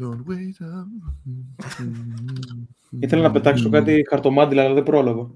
[0.00, 0.88] Don't wait up.
[3.00, 5.30] Ήθελα να πετάξω κάτι χαρτομάτιλα, αλλά δεν πρόλαβα.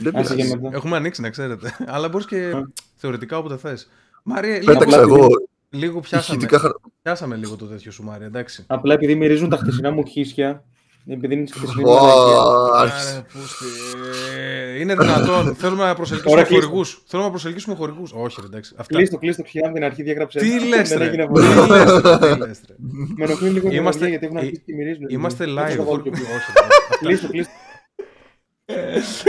[0.00, 0.62] Δεν Άσε για πειράζει.
[0.62, 0.76] μετά.
[0.76, 1.76] Έχουμε ανοίξει, να ξέρετε.
[1.86, 2.70] Αλλά μπορείς και Α.
[2.94, 3.88] θεωρητικά όποτε θες.
[4.22, 5.26] Μάρια, λίγο, Πέταξα απλά εγώ
[5.70, 6.70] λίγο πιάσαμε, ηχητικά χαρ...
[7.02, 8.64] πιάσαμε λίγο το τέτοιο σου, Μάρια, εντάξει.
[8.66, 10.64] Απλά επειδή μυρίζουν τα χτεσινά μου χίσια,
[11.06, 12.40] επειδή είναι στη χτεσινή Ω, μαλακία.
[12.80, 13.10] άρχισε.
[13.14, 13.64] Άρε, πούστη.
[14.36, 15.54] Ε, Είναι δυνατόν.
[15.60, 16.66] Θέλουμε να προσελκύσουμε Ωραία, κλείστο.
[16.66, 17.02] χορηγούς.
[17.06, 18.12] Θέλουμε να προσελκύσουμε χορηγούς.
[18.14, 18.74] Όχι, ρε, εντάξει.
[18.76, 18.94] Αυτά.
[18.96, 20.38] Κλείστο, κλείστο, πια από την αρχή διάγραψε.
[20.38, 21.46] Τι λες, Δεν ρε; έγινε Τι πολύ.
[21.46, 22.74] λες, ρε, τι λες, ρε;
[23.16, 24.08] Με ενοχλεί λίγο η Είμαστε- Είμαστε...
[24.08, 25.06] γιατί έχουν ε, αρχίσει και μυρίζουν.
[25.08, 25.76] Είμαστε Δεν θα live.
[25.76, 26.24] το βάλω Όχι, πιο πίσω.
[26.28, 26.96] ρε, αυτά.
[26.98, 27.52] Κλείστο, κλείστο.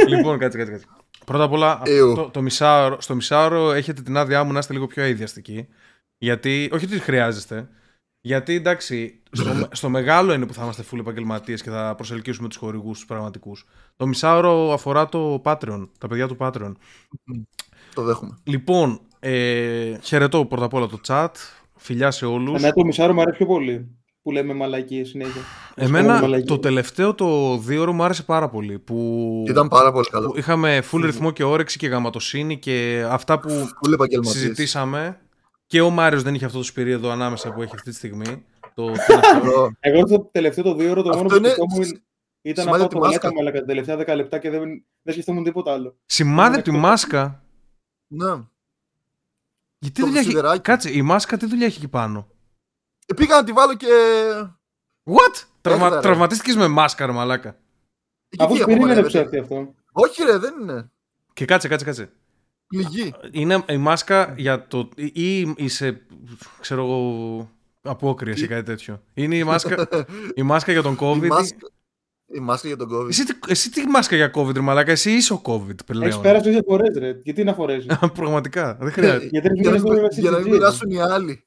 [0.08, 0.86] Λοιπόν, κάτσε, κάτσε, κάτσε.
[1.26, 2.14] Πρώτα απ' όλα, Εw.
[2.16, 5.67] το, το μισάωρο, στο μισάωρο έχετε την άδειά μου να είστε λίγο πιο αειδιαστικοί.
[6.17, 7.67] Γιατί, όχι ότι χρειάζεστε.
[8.26, 12.58] Γιατί εντάξει, στο, στο μεγάλο είναι που θα είμαστε full επαγγελματίες και θα προσελκύσουμε τους
[12.58, 13.66] χορηγούς τους πραγματικούς.
[13.95, 16.72] Το μισάωρο αφορά το Patreon, τα παιδιά του Patreon.
[17.94, 18.38] Το δέχομαι.
[18.44, 21.28] Λοιπόν, ε, χαιρετώ πρώτα απ' όλα το chat.
[21.76, 22.58] Φιλιά σε όλους.
[22.58, 23.88] Εμένα το μισάρο μου αρέσει πιο πολύ.
[24.22, 25.42] Που λέμε μαλακίες συνέχεια.
[25.76, 26.48] Εμένα μαλακίες.
[26.48, 28.80] το τελευταίο το δύο ώρο μου άρεσε πάρα πολύ.
[28.80, 30.34] Που, Ήταν πάρα πολύ που καλό.
[30.38, 34.36] είχαμε full ρυθμό και όρεξη και γραμματοσύνη και αυτά που Πολύ επαγγελματίες.
[34.36, 35.17] συζητήσαμε.
[35.67, 38.45] Και ο Μάριος δεν είχε αυτό το σπυρίδο ανάμεσα που έχει αυτή τη στιγμή.
[38.73, 39.19] Το τελευταίο.
[39.19, 39.75] Καλό.
[39.80, 42.03] Εγώ το τελευταίο το δύο ώρο το Αυτό μόνο που είναι σκεφτόμουν
[42.42, 43.28] ήταν να σημάδι πάω από το τη μάσκα.
[43.33, 44.61] μαλάκα μαλάκα τα τελευταία 10 λεπτά και δεν,
[45.02, 45.97] δεν σκεφτόμουν τίποτα άλλο.
[46.06, 47.44] Σημάδι από τη μάσκα.
[48.08, 48.34] Ναι.
[49.80, 50.30] Γιατί Το δουλειά έχει.
[50.30, 50.61] σιδεράκι.
[50.61, 52.28] Κάτσε, η μάσκα τι δουλειά έχει εκεί πάνω;
[53.06, 53.88] Ε, Πήγα να τη βάλω και...
[55.03, 55.44] What?
[55.61, 55.89] Τραυμα...
[55.89, 56.00] ρε.
[56.00, 57.58] Τραυματίστηκες με μάσκα, ρε μαλάκα.
[58.30, 59.08] Εκεί Αφού τι σπίτι είναι απομακρύνεται.
[59.08, 59.73] ψεύτη αυτό.
[59.91, 60.91] Όχι ρε, δεν είναι.
[61.34, 62.11] Και κάτσε, κάτσε, κάτσε.
[62.77, 63.13] Πληγή.
[63.31, 64.89] Είναι η μάσκα για το.
[64.95, 66.02] ή είσαι.
[66.59, 67.49] ξέρω εγώ.
[67.81, 69.02] απόκριες ή κάτι τέτοιο.
[69.13, 69.88] Είναι η μάσκα,
[70.35, 71.23] η μάσκα για τον COVID.
[71.23, 71.57] Η μάσκα,
[72.35, 73.07] η μάσκα για τον COVID.
[73.09, 76.21] Εσύ, τι- εσύ τι μάσκα για COVID, ρε μαλάκα; Εσύ είσαι ο COVID Έχεις πλέον.
[76.21, 77.19] πέρασει δύο φορές, ρε.
[77.23, 78.77] Γιατί να φορέσεις; Πραγματικά.
[78.81, 79.27] Δεν χρειάζεται.
[79.31, 80.51] Γιατί δεν για, να, πήγαινε στο για να μην CGG.
[80.51, 81.44] μοιράσουν οι άλλοι.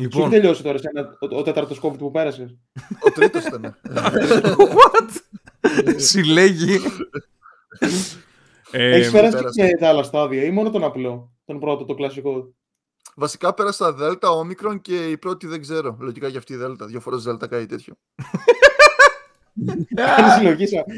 [0.00, 0.30] Σου έχει λοιπόν.
[0.30, 2.56] τελειώσει τώρα σε ένα, ο, ο τέταρτο COVID που πέρασες.
[3.00, 3.76] Ο τρίτος ήταν.
[4.76, 5.08] What?
[5.96, 6.78] Συλλέγει.
[8.70, 9.68] Ε, Έχει πέρασει πέρασε.
[9.68, 12.54] και τα άλλα στάδια ή μόνο τον απλό, τον πρώτο, το κλασικό;
[13.16, 15.96] Βασικά πέρασα Δέλτα, Όμικρον και η πρώτη δεν ξέρω.
[16.00, 16.86] Λογικά για αυτή η Δέλτα.
[16.86, 17.94] Δύο φορές Δέλτα κάτι τέτοιο.
[19.94, 20.84] Κάνεις συλλογή σα.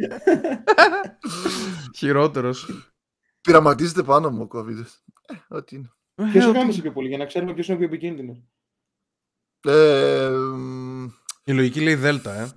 [1.98, 2.68] Χειρότερος.
[3.40, 4.84] Πειραματίζεται πάνω μου ο COVID.
[5.26, 5.90] Ε, ό,τι είναι.
[6.32, 8.42] Ποιο σου κάνει πιο πολύ για να ξέρουμε ποιος είναι πιο επικίνδυνος.
[9.60, 11.04] Ε, μ,
[11.44, 12.50] Η λογική λέει Δέλτα, ε.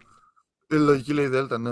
[0.69, 1.71] η λογική λέει Δέλτα, ναι.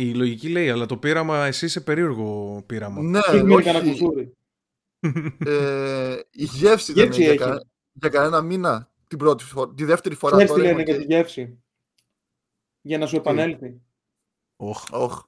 [0.00, 3.02] Η λογική λέει, αλλά το πείραμα, εσύ είσαι περίεργο πείραμα.
[3.02, 3.90] Ναι, Έχει μείνει κανένα όχι.
[3.90, 4.34] κουσούρι.
[5.46, 7.38] Ε, η γεύση ήταν Γεύση για, έχει.
[7.38, 9.74] κα- για κανένα μήνα την πρώτη φορά.
[9.74, 11.58] Τη δεύτερη φορά Ξέρει τι τώρα λένε είμαι για τη γεύση.
[12.80, 13.80] Για να σου επανέλθει.
[14.56, 14.84] Οχ.
[14.90, 15.20] Όχ.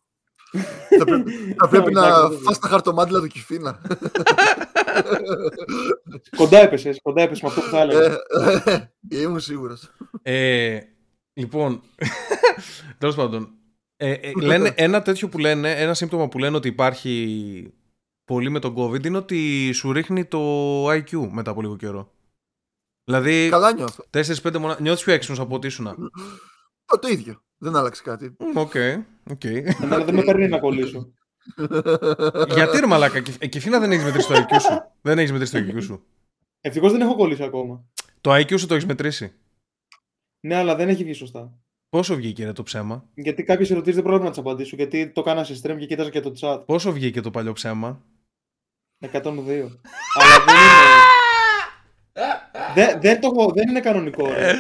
[0.99, 3.81] θα πρέπει, θα πρέπει να Εντάξει, φας τα χαρτομάτιλα του Κιφίνα.
[6.37, 8.03] Κοντά έπεσες, κοντά έπεσες με αυτό που θα έλεγα.
[8.05, 9.91] Ε, ε, Ήμουν σίγουρος.
[10.23, 10.79] Ε,
[11.33, 11.83] λοιπόν,
[12.99, 13.55] τέλος πάντων,
[14.07, 17.73] ε, ε, λένε, ένα τέτοιο που λένε, ένα σύμπτωμα που λένε ότι υπάρχει
[18.25, 22.13] πολύ με τον COVID είναι ότι σου ρίχνει το IQ μετά από λίγο καιρό.
[23.05, 24.05] Δηλαδή, Καλά νιώθω.
[24.11, 25.87] 4-5 μονάδες, νιώθεις πιο έξυπνος από ό,τι ήσουν.
[25.87, 25.95] Α,
[27.01, 27.43] Το ίδιο.
[27.59, 28.37] Δεν άλλαξε κάτι.
[28.39, 28.73] Μμ, OK,
[29.31, 29.45] OK.
[29.45, 31.13] Εμένα δεν με παίρνει να κολλήσω.
[32.55, 34.83] Γιατί ρε μαλάκα, Κη- ε, κηφήνα δεν έχεις μετρήσει το IQ σου.
[35.03, 36.05] Δεν έχεις μετρήσει το IQ σου.
[36.61, 37.85] Ευτυχώς δεν έχω κολλήσει ακόμα.
[38.21, 39.33] Το IQ σου το έχεις μετρήσει.
[40.41, 41.62] Ναι, αλλά δεν έχει βγει σωστά.
[41.93, 44.77] Πόσο βγήκε ρε το ψέμα; Γιατί κάποιες ερωτήσεις δεν πρόλαβα να τις απαντήσω.
[44.77, 46.63] Γιατί το κάνα σε stream και κοίταζα και το chat.
[46.67, 48.01] Πόσο βγήκε το παλιό ψέμα;
[49.01, 49.09] 102.
[49.13, 49.33] αλλά
[50.47, 50.89] δεν είναι.
[52.75, 54.27] δεν, δεν, το έχω, δεν είναι κανονικό.
[54.27, 54.53] Ρε.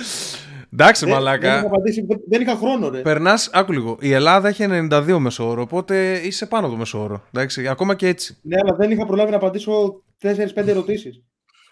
[0.72, 1.48] Εντάξει, δεν, μαλάκα.
[1.50, 3.00] δεν, είχα απαντήσει, δεν, δεν είχα χρόνο, ρε.
[3.00, 3.97] Περνάς, άκου λίγο.
[4.00, 7.22] Η Ελλάδα έχει 92 μεσόωρο, οπότε είσαι πάνω από το μεσόωρο.
[7.34, 8.37] Εντάξει, ακόμα και έτσι.
[8.42, 11.22] Ναι, αλλά δεν είχα προλάβει να απαντήσω 4-5 ερωτήσεις.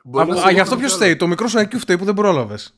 [0.04, 1.04] Μπορεί να Α, σε α, γι' αυτό έχω ποιος κι άλλο.
[1.04, 1.16] φταίει.
[1.16, 2.74] Το μικρό σου IQ φταίει που δεν πρόλαβες.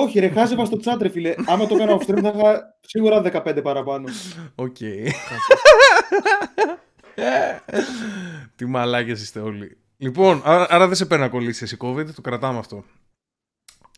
[0.00, 1.34] Όχι, ρε, χάζευα στο chat, ρε φίλε.
[1.46, 4.08] Άμα το έκανα off stream θα είχα σίγουρα 15 παραπάνω.
[4.54, 4.76] Οκ.
[8.56, 9.78] Τι μαλάκες είστε όλοι.
[9.96, 12.84] Λοιπόν, άρα, άρα δεν σε παίρνει να κολλήσεις εσύ COVID, το κρατάμε αυτό.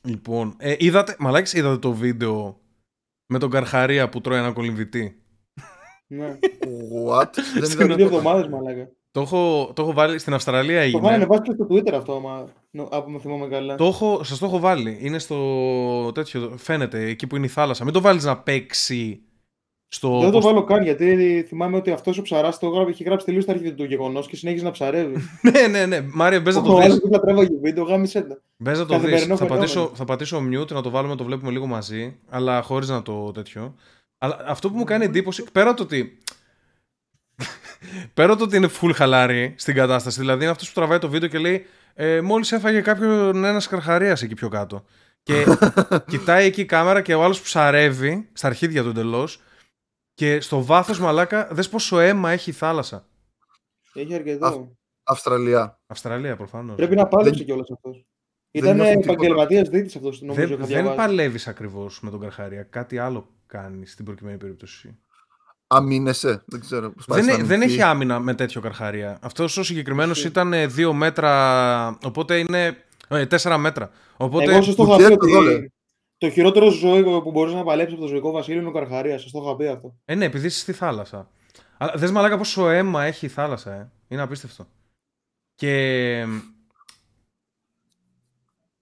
[0.02, 2.60] Λοιπόν, ε, είδατε, μαλάκες, είδατε το βίντεο
[3.26, 5.22] με τον καρχαρία που τρώει ένα κολυμβητή;
[6.06, 6.38] ναι.
[7.06, 7.28] What?
[7.54, 8.02] Δεν Στην είδα δύο τίποτα.
[8.02, 8.90] εβδομάδες, μαλάκα.
[9.12, 11.00] Το έχω, το έχω βάλει στην Αυστραλία Το έγινε.
[11.02, 13.74] είχαν ανεβάσει και στο Twitter αυτό, άμα νο- από με θυμάμαι καλά.
[13.74, 14.98] Το έχω, σας το έχω βάλει.
[15.00, 17.84] Είναι στο τέτοιο, φαίνεται, εκεί που είναι η θάλασσα.
[17.84, 19.22] Μην το βάλεις να παίξει
[19.88, 20.18] στο...
[20.20, 23.26] Δεν το πώς- βάλω καν γιατί θυμάμαι ότι αυτός ο ψαράς το γράφει, έχει γράψει
[23.26, 25.14] τελείω τα αρχή του γεγονός και συνέχιζε να ψαρεύει.
[25.52, 26.00] ναι, ναι, ναι.
[26.12, 26.84] Μάρια, μπες να το Ο δεις.
[26.84, 28.40] άλλο δίπλα τρέβαγε βίντεο, γάμισε τα.
[28.56, 29.26] Μπες να το καθημερινό δεις.
[29.28, 29.60] Θα φαινόμενο.
[29.60, 33.02] πατήσω, θα πατήσω mute να το βάλουμε, να το βλέπουμε λίγο μαζί, αλλά χωρίς να
[33.02, 33.74] το τέτοιο.
[34.18, 36.18] Αλλά αυτό που μου κάνει εντύπωση, πέρα το ότι...
[38.14, 41.28] πέρα το ότι είναι full χαλάρη στην κατάσταση, δηλαδή είναι αυτός που τραβάει το βίντεο
[41.28, 44.84] και λέει ε, μόλις έφαγε κάποιον ένας καρχαρίας εκεί πιο κάτω.
[45.22, 45.44] Και
[46.10, 49.40] κοιτάει εκεί η κάμερα και ο άλλος ψαρεύει στα αρχίδια του εντελώς.
[50.14, 53.06] Και στο βάθος μαλάκα, δες πόσο αίμα έχει η θάλασσα.
[53.94, 54.76] Έχει αρκετό.
[55.02, 55.80] Αυστραλία.
[55.86, 56.76] Αυστραλία προφανώς.
[56.76, 58.04] Πρέπει να πάλεψε κιόλας αυτός.
[58.50, 59.12] Ήταν έχουν τίποτα.
[59.12, 60.40] επαγγελματίας δίτης αυτός, νομίζω.
[60.40, 60.96] Δεν, έχω δεν διαβάσει.
[60.96, 62.62] παλεύεις ακριβώς με τον Καρχαρία.
[62.62, 64.98] Κάτι άλλο κάνεις στην προκειμένη περίπτωση.
[65.72, 66.42] Αμήνεσαι.
[66.46, 66.90] Δεν ξέρω.
[66.92, 67.78] πώς πάει Δεν, στην ε- δεν αμυντική.
[67.80, 69.18] έχει άμυνα με τέτοιο Καρχαρία.
[69.22, 70.26] Αυτός ο συγκεκριμένος Όχι.
[70.26, 71.98] ήταν 2 μέτρα.
[72.04, 72.76] Οπότε είναι.
[73.08, 73.90] 4 μέτρα.
[74.16, 74.52] Οπότε.
[74.52, 75.54] Εγώ σας το είχα Κουτιέ πει το δόλε.
[75.54, 75.72] ότι
[76.18, 79.18] το χειρότερο ζώο που μπορείς να παλέψεις από το ζωικό βασίλειο είναι ο Καρχαρία.
[79.18, 79.94] Σας το είχα πει αυτό.
[80.04, 81.30] Ε, ναι, επειδή είσαι στη θάλασσα.
[81.78, 83.90] Αλλά δες μαλάκα πόσο αίμα έχει η θάλασσα, ε.
[84.08, 84.66] Είναι απίστευτο.
[85.54, 86.18] Και...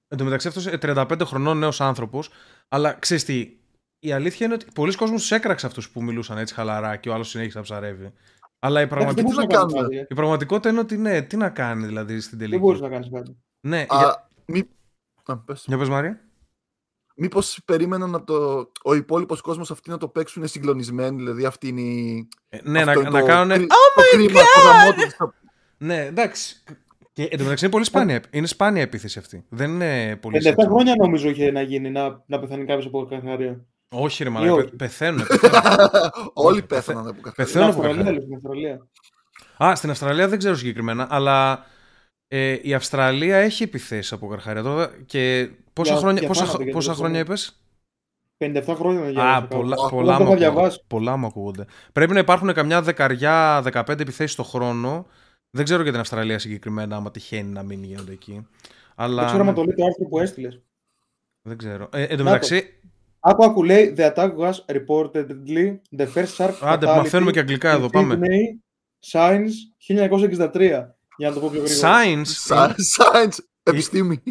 [0.09, 2.29] Εν τω μεταξύ αυτός ε, 35 χρονών νέος άνθρωπος,
[2.69, 3.57] αλλά ξέρεις τι,
[3.99, 7.15] η αλήθεια είναι ότι πολλοί κόσμος τους έκραξε αυτούς που μιλούσαν έτσι χαλαρά και ο
[7.15, 8.13] άλλος συνέχισε να ψαρεύει.
[8.59, 9.17] Αλλά η, Δεν πραγματικ...
[9.17, 9.89] τι μπορείς να να κάνεις κάνουμε.
[9.89, 9.97] κάτι.
[10.03, 10.07] ε.
[10.11, 12.63] η πραγματικότητα είναι ότι ναι, τι να κάνει δηλαδή στην Δεν τελική.
[12.63, 13.37] μπορείς να κάνεις κάτι.
[13.61, 14.29] Ναι, Α, για...
[14.47, 14.69] μη...
[15.25, 15.65] Α, πες.
[15.67, 16.21] για πες Μάρια.
[17.21, 18.71] Μήπως περίμεναν να το...
[18.85, 22.29] ο υπόλοιπος κόσμος αυτοί να το παίξουν συγκλονισμένοι, δηλαδή αυτή είναι η...
[22.49, 23.57] Ε, ναι, αυτό να, είναι να το κάνουν...
[23.57, 25.33] κρί- το κρίμα, το γαμότο στο-
[25.79, 26.63] Ναι, εντάξει.
[27.13, 29.45] Και εν τω μεταξύ είναι πολύ σπάνια, είναι σπάνια επίθεση αυτή.
[29.49, 30.69] Δεν είναι πολύ 57 σύντομη.
[30.69, 33.65] χρόνια νομίζω είχε να γίνει να, να πεθάνει κάποιος από Καρχαρία.
[33.95, 34.65] Όχι ρε Ή μαλάκα, όχι.
[34.65, 35.27] πε- πεθαίνουν.
[35.27, 36.31] πεθαίνουν.
[36.33, 38.13] Όλοι πεθα- πέθαναν από Στην Πεθαίνουν από Αυστραλία, Καρχαρία.
[38.13, 38.87] λέω, στην Αυστραλία.
[39.65, 41.67] Α, στην Αυστραλία δεν ξέρω συγκεκριμένα, αλλά
[42.29, 46.63] ε, η Αυστραλία έχει επιθέσεις από καρχαρία τώρα και πόσα Για- χρόνια, για πόσα, θάνατο,
[46.63, 47.45] για πόσα την χρόνια Αυστραλία.
[47.45, 47.63] είπες;
[48.73, 49.89] 57 χρόνια να Α, διάβασα πολλά, κάπου.
[49.89, 50.61] πολλά, Αυτό μου το είχα ακούγονται.
[50.61, 50.85] διαβάσει.
[50.87, 51.65] πολλά μου ακούγονται.
[51.93, 55.07] Πρέπει να υπάρχουν καμιά δεκαριά, 15 επιθέσεις το χρόνο.
[55.51, 58.47] Δεν ξέρω για την Αυστραλία συγκεκριμένα, άμα τυχαίνει να μην γίνονται εκεί.
[58.95, 60.61] Αλλά, Δεν ξέρω αν ναι, το λέει το άρθρο που έστειλες.
[61.43, 61.89] δεν ξέρω.
[61.93, 62.23] Ε, εν τω το.
[62.25, 62.81] μεταξύ,
[63.21, 67.71] Άκου, άκου, λέει The attack was reportedly the first shark άντε, fatality μαθαίνουμε και αγγλικά
[67.71, 68.19] εδώ, in πάμε.
[68.21, 68.61] Sydney,
[69.13, 69.51] Science
[69.89, 70.85] 1963.
[71.17, 72.03] Για να το πω πιο γρήγορα.
[72.05, 74.23] Science, Σα- Science, επιστήμη,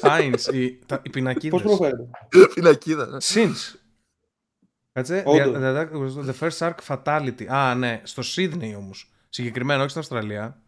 [0.00, 1.62] science, οι, τα, οι Πώς πινακίδες.
[1.62, 2.08] προφέρεται.
[2.50, 3.06] φυλακίδα.
[3.06, 3.16] ναι.
[3.22, 3.74] Since.
[4.92, 5.22] Κάτσε.
[5.26, 5.54] Όντως.
[5.56, 7.44] The, the, the, the first shark fatality.
[7.46, 8.00] Α, ναι.
[8.04, 9.12] Στο Sydney όμως.
[9.28, 10.62] Συγκεκριμένα, όχι στην Αυστραλία.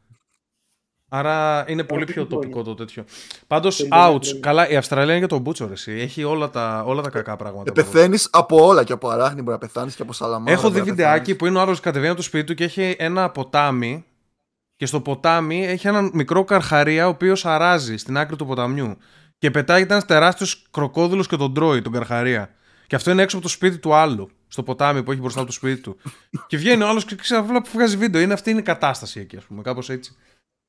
[1.09, 2.39] Άρα είναι πολύ τι πιο χρόνια.
[2.41, 3.05] τοπικό το τέτοιο.
[3.47, 4.23] Πάντως, Πενήντα ouch.
[4.23, 4.41] χρόνια.
[4.41, 5.93] Καλά, η Αυστραλία είναι για τον Μπούτσο, ρε, εσύ.
[5.93, 7.71] Έχει όλα τα, όλα τα κακά πράγματα.
[7.71, 10.53] Ε, πεθαίνεις από όλα και από αράχνη μπορεί να πεθάνεις και από σαλαμάρα.
[10.53, 11.37] Έχω δει μπορεί να βιντεάκι πεθάνεις.
[11.37, 14.05] που είναι ο άλλος κατεβαίνει από το σπίτι του και έχει ένα ποτάμι.
[14.77, 18.97] Και στο ποτάμι έχει έναν μικρό καρχαρία ο οποίος αράζει στην άκρη του ποταμιού.
[19.39, 22.51] Και πετάγεται ένα τεράστιος κροκόδουλος και τον τρώει, τον καρχαρία.
[22.87, 24.31] Και αυτό είναι έξω από το σπίτι του άλλου.
[24.49, 25.97] Στο ποτάμι που έχει μπροστά από το σπίτι του.
[26.49, 28.21] και βγαίνει ο άλλος και ξαφνικά που βγάζει βίντεο.
[28.21, 29.63] Είναι αυτή είναι η κατάσταση εκεί, ας πούμε.
[29.63, 30.17] Κάπως έτσι.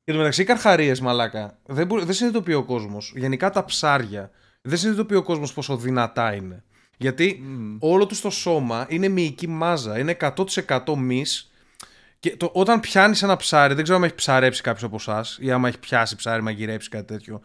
[0.07, 3.13] Και το μεταξύ, οι καρχαρίες, μαλάκα, δεν, μπορεί, δεν συνειδητοποιεί ο κόσμος.
[3.15, 4.31] Γενικά τα ψάρια.
[4.61, 6.63] Δεν συνειδητοποιεί ο κόσμος πόσο δυνατά είναι.
[6.97, 7.77] Γιατί Μμμ.
[7.79, 9.99] όλο τους το σώμα είναι μυϊκή μάζα.
[9.99, 11.51] Είναι 100% μυς.
[12.19, 15.51] Και το, όταν πιάνεις ένα ψάρι, δεν ξέρω αν έχει ψαρέψει κάποιος από εσάς ή
[15.51, 17.41] άμα έχει πιάσει ψάρι, μαγειρέψει κάτι τέτοιο.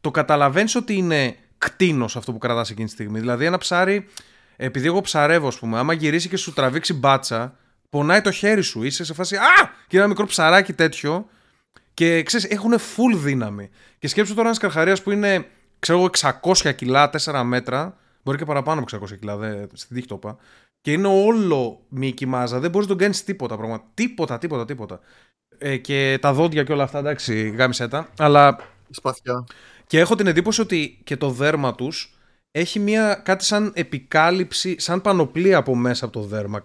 [0.00, 3.20] Το καταλαβαίνεις ότι είναι κτίνος αυτό που κρατάς εκείνη τη στιγμή.
[3.20, 4.06] Δηλαδή, ένα ψάρι,
[4.56, 7.56] επειδή εγώ ψαρεύω, ας πούμε, άμα γυρίσει και σου τραβήξει μπάτσα,
[7.90, 8.82] πονάει το χέρι σου.
[8.82, 9.70] Είσαι σε φάση Α!
[9.88, 11.28] Και ένα μικρό ψαράκι τέτοιο.
[11.98, 13.70] Και ξέρεις, έχουν full δύναμη.
[13.98, 15.46] Και σκέψου τώρα ένας καρχαρίας που είναι,
[15.78, 16.10] ξέρω εγώ,
[16.42, 17.96] 600 κιλά, 4 μέτρα.
[18.22, 20.36] Μπορεί και παραπάνω από 600 κιλά, δε, στην τύχη το είπα.
[20.80, 22.58] Και είναι όλο μήκη μάζα.
[22.58, 23.84] Δεν μπορείς να τον κάνεις τίποτα πράγμα.
[23.94, 25.00] Τίποτα, τίποτα, τίποτα.
[25.58, 28.08] Ε, και τα δόντια και όλα αυτά, εντάξει, γάμισε τα.
[28.18, 28.58] Αλλά
[28.90, 29.44] Σπαθιά.
[29.86, 32.18] και έχω την εντύπωση ότι και το δέρμα τους
[32.50, 36.60] έχει μια, κάτι σαν επικάλυψη, σαν πανοπλία από μέσα από το δέρμα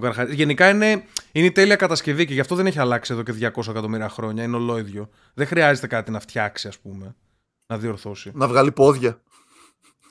[0.00, 0.32] κάπω.
[0.32, 3.68] Γενικά είναι, είναι η τέλεια κατασκευή και γι' αυτό δεν έχει αλλάξει εδώ και 200
[3.68, 4.42] εκατομμύρια χρόνια.
[4.44, 5.08] Είναι ολόιδιο.
[5.34, 7.14] Δεν χρειάζεται κάτι να φτιάξει, ας πούμε.
[7.66, 8.30] Να διορθώσει.
[8.34, 9.20] Να βγάλει πόδια.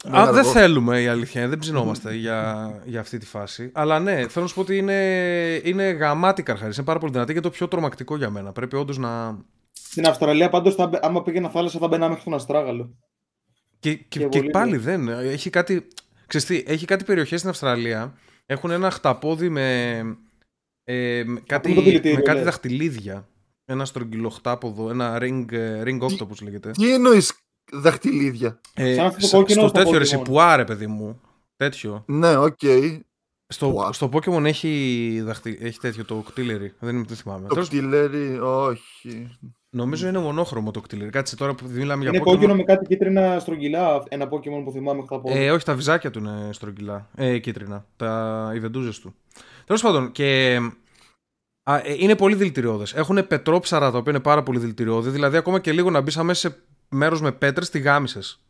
[0.03, 0.51] Ναι, Α, δεν αργό.
[0.51, 3.69] θέλουμε η αλήθεια, είναι, δεν ψινόμαστε για, για αυτή τη φάση.
[3.73, 6.73] Αλλά ναι, θέλω να σου πω ότι είναι, είναι γαμάτι καρχαρία.
[6.77, 8.51] Είναι πάρα πολύ δυνατή και το πιο τρομακτικό για μένα.
[8.51, 9.37] Πρέπει όντως να.
[9.71, 12.95] Στην Αυστραλία πάντως, θα, μπαι- άμα πήγαινα θάλασσα, θα μπαίναμε μέχρι τον Αστράγαλο.
[13.79, 15.07] Και, και, Και και πολύ πάλι δεν.
[15.07, 15.87] Έχει κάτι,
[16.27, 18.13] ξέρεις τι, έχει κάτι περιοχές στην Αυστραλία.
[18.51, 19.97] Έχουν ένα χταπόδι με,
[20.83, 22.45] ε, με κάτι, το δηλητήριο, με κάτι λες.
[22.45, 23.27] δαχτυλίδια.
[23.65, 26.71] Ένα στρογγυλοχτάποδο, ένα ring, ε, ring Τι- octopus λέγεται.
[26.71, 27.33] Τι εννοείς
[27.71, 30.07] δαχτυλίδια; Ε, Σαν αυτό το σ- κόκκινο στο στο τέτοιο ρε Pokemon.
[30.07, 31.21] σιπουάρε, παιδί μου.
[31.55, 32.03] Τέτοιο.
[32.07, 32.59] Ναι, οκ.
[33.47, 33.89] Στο, Wow.
[33.93, 36.73] στο Pokemon έχει, δαχτι, έχει τέτοιο το κτήλερι.
[36.79, 37.47] Δεν είμαι, δεν θυμάμαι.
[37.47, 39.37] Το Τέλος- κτιλέρι, όχι.
[39.71, 41.09] Νομίζω είναι μονόχρωμο το κτήλερι.
[41.09, 42.31] Κάτσε τώρα που μιλάμε για Είναι Pokemon.
[42.31, 44.03] κόκκινο με κάτι κίτρινα στρογγυλά.
[44.09, 45.31] Ένα Pokemon που θυμάμαι χθαπό.
[45.31, 47.09] Ε, όχι, τα βυζάκια του είναι στρογγυλά.
[47.15, 47.85] Ε, κίτρινα.
[47.95, 49.15] Τα οι βεντούζες του.
[49.65, 50.59] Τέλος πάντων, και.
[51.63, 52.93] Α, ε, είναι πολύ δηλητηριώδες.
[52.93, 55.09] Έχουν πετρόψαρα τα οποία είναι πάρα πολύ δηλητηριώδη.
[55.09, 56.57] Δηλαδή, ακόμα και λίγο να μπει αμέσω σε
[56.89, 58.41] μέρος με πέτρες, τη γάμισες.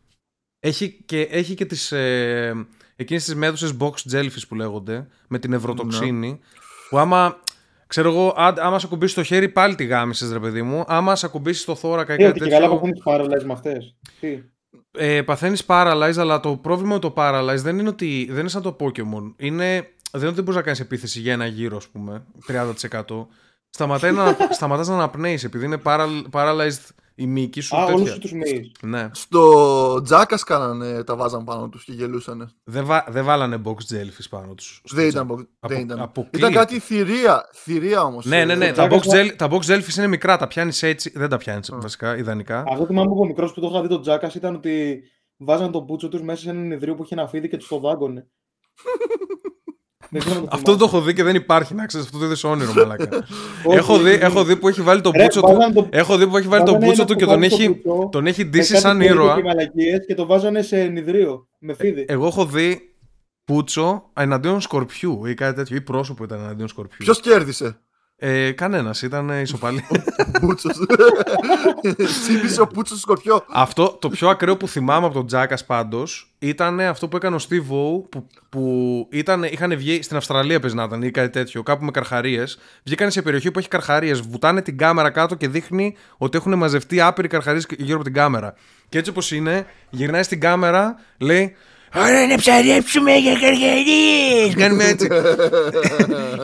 [0.60, 5.54] Έχει και, έχει και τις, ε, εκείνες τις μέδουσες box jellyfish που λέγονται, με την
[5.54, 6.40] ευρωτοξίνη,
[6.90, 7.40] που άμα,
[7.92, 11.16] ξέρω εγώ, αν- άμα σε ακουμπήσεις το χέρι πάλι τη γάμισες ρε παιδί μου, άμα
[11.16, 13.44] σε ακουμπήσεις το θώρακα ή Τι, κάτι ότι και καλά που τέτοιο, έχουν τις παραλές
[13.44, 13.96] με αυτές.
[14.20, 14.40] Τι.
[14.92, 18.62] ε, παθαίνεις paralyze, αλλά το πρόβλημα με το paralyze δεν είναι ότι δεν είναι σαν
[18.62, 19.34] το Pokémon.
[19.38, 19.66] Είναι,
[20.12, 23.28] δεν είναι ότι δεν μπορείς να κάνεις επίθεση για ένα γύρο, ας πούμε, 30%.
[23.70, 26.90] Σταματάει να, σταματάς να αναπνέεις επειδή είναι paral- paralyzed
[27.22, 27.76] η μύκη σου.
[27.78, 28.02] Α, τέτοια.
[28.02, 28.72] όλους τους μύες.
[28.82, 29.10] Ναι.
[29.14, 32.48] Στο Τζάκας κάνανε, τα βάζαν πάνω τους και γελούσανε.
[32.64, 34.82] Δεν, βα- δεν βάλανε box jellyfish πάνω τους.
[34.92, 35.28] Δεν ήταν.
[35.28, 36.00] δεν Απο- ήταν.
[36.00, 36.38] αποκλείεται.
[36.38, 38.26] ήταν κάτι θηρία, θηρία όμως.
[38.26, 38.68] Ναι, ναι, ναι.
[38.68, 40.38] Το τα, box Τζάκας- gel, τα box jellyfish είναι μικρά.
[40.38, 41.12] Τα πιάνεις έτσι.
[41.16, 42.64] Δεν τα πιάνεις βασικά, ιδανικά.
[42.68, 45.04] Αυτό θυμάμαι από μικρός που το είχα δει τον Τζάκας ήταν ότι
[45.38, 47.80] βάζαν τον πούτσο τους μέσα σε έναν ιδρύο που είχε ένα φίδι και τους το
[47.80, 48.28] δάγκωνε.
[50.18, 50.84] Αυτό δεν το θυμάσαι.
[50.84, 52.06] έχω δει και δεν υπάρχει, να ξέρεις.
[52.06, 53.10] Αυτό το είδες όνειρο, μαλάκα.
[53.66, 54.20] Όχι, έχω, δει, όχι.
[54.24, 55.48] έχω δει που έχει βάλει τον Ρε, πούτσο του.
[55.48, 57.52] βάζαν το- Έχω δει που έχει βάλει τον βάζανε πούτσο ένα του και τον κουβάρι
[57.54, 59.36] στο έχει, πούτσο, τον έχει με ντύσει κάτι σαν περίπου ήρωα.
[59.36, 62.06] και μαλακίες και το βάζανε σε ενιδρίο με φίδι.
[62.08, 62.80] Εγώ έχω δει
[63.46, 65.76] πούτσο εναντίον σκορπιού ή κάτι τέτοιο.
[65.76, 66.98] Ή πρόσωπο ήταν εναντίον σκορπιού.
[67.00, 67.80] Ποιος κέρδισε;
[68.24, 69.86] Ε, Κανένας, ήταν ισοπαλή.
[70.42, 70.70] Πούτσο.
[72.22, 73.46] Τσίπησε ο Πούτσο στο σκορπιό.
[73.54, 77.40] αυτό το πιο ακραίο που θυμάμαι από τον Τζάκας πάντως ήταν αυτό που έκανε ο
[77.50, 81.64] Steve O που, που ήταν, είχαν βγει στην Αυστραλία πες να ήταν ή κάτι τέτοιο,
[81.64, 82.60] κάπου με καρχαρίες.
[82.84, 84.20] Βγήκαν σε περιοχή που έχει καρχαρίες.
[84.20, 88.54] Βουτάνε την κάμερα κάτω και δείχνει ότι έχουν μαζευτεί άπειροι καρχαρίες γύρω από την κάμερα.
[88.90, 91.56] Και έτσι όπως είναι, γυρνάει στην κάμερα, λέει.
[91.96, 95.08] Ωραία να ψαρέψουμε για καρχαρίες Κάνουμε έτσι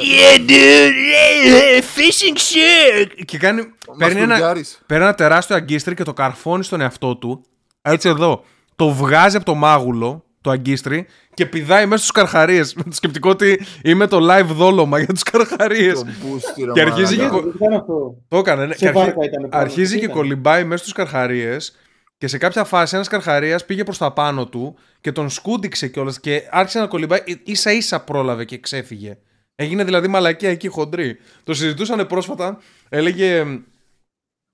[0.10, 3.62] Yeah dude Fishing shark Και κάνει
[3.98, 4.80] Παίρνει ένα, Μαστουριάρης.
[4.86, 7.46] Παίρνει ένα τεράστιο αγκίστρι και το καρφώνει στον εαυτό του.
[7.82, 8.44] Έτσι εδώ.
[8.76, 12.74] Το βγάζει από το μάγουλο, το αγκίστρι, και πηδάει μέσα στους καρχαρίες.
[12.74, 15.94] Με το σκεπτικό ότι είμαι το live δόλωμα για τους καρχαρίες.
[15.94, 17.36] Τον μπούστι, ρε Και αρχίζει μαλάκα.
[17.36, 18.74] και- Δεν ήταν αυτό; Το έκανε, ναι.
[18.74, 21.76] Σε Και αρχι- βάρκα ήταν πάνω, αρχίζει τι και ήταν; κολυμπάει μέσα στους καρχαρίες.
[22.18, 26.20] Και σε κάποια φάση ένας καρχαρίας πήγε προς τα πάνω του και τον σκούντιξε κιόλας
[26.20, 27.20] και άρχισε να κολυμπάει.
[27.52, 29.18] σα ίσα πρόλαβε και ξέφυγε.
[29.56, 31.18] Έγινε δηλαδή μαλακία εκεί χοντρή.
[31.44, 32.58] Το συζητούσαν πρόσφατα.
[32.90, 33.46] Έλεγε,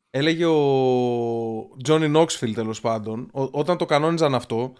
[0.10, 0.58] έλεγε ο
[1.84, 4.74] Τζόνι Νόξφιλ τέλος πάντων, ο- όταν το κανόνιζαν αυτό,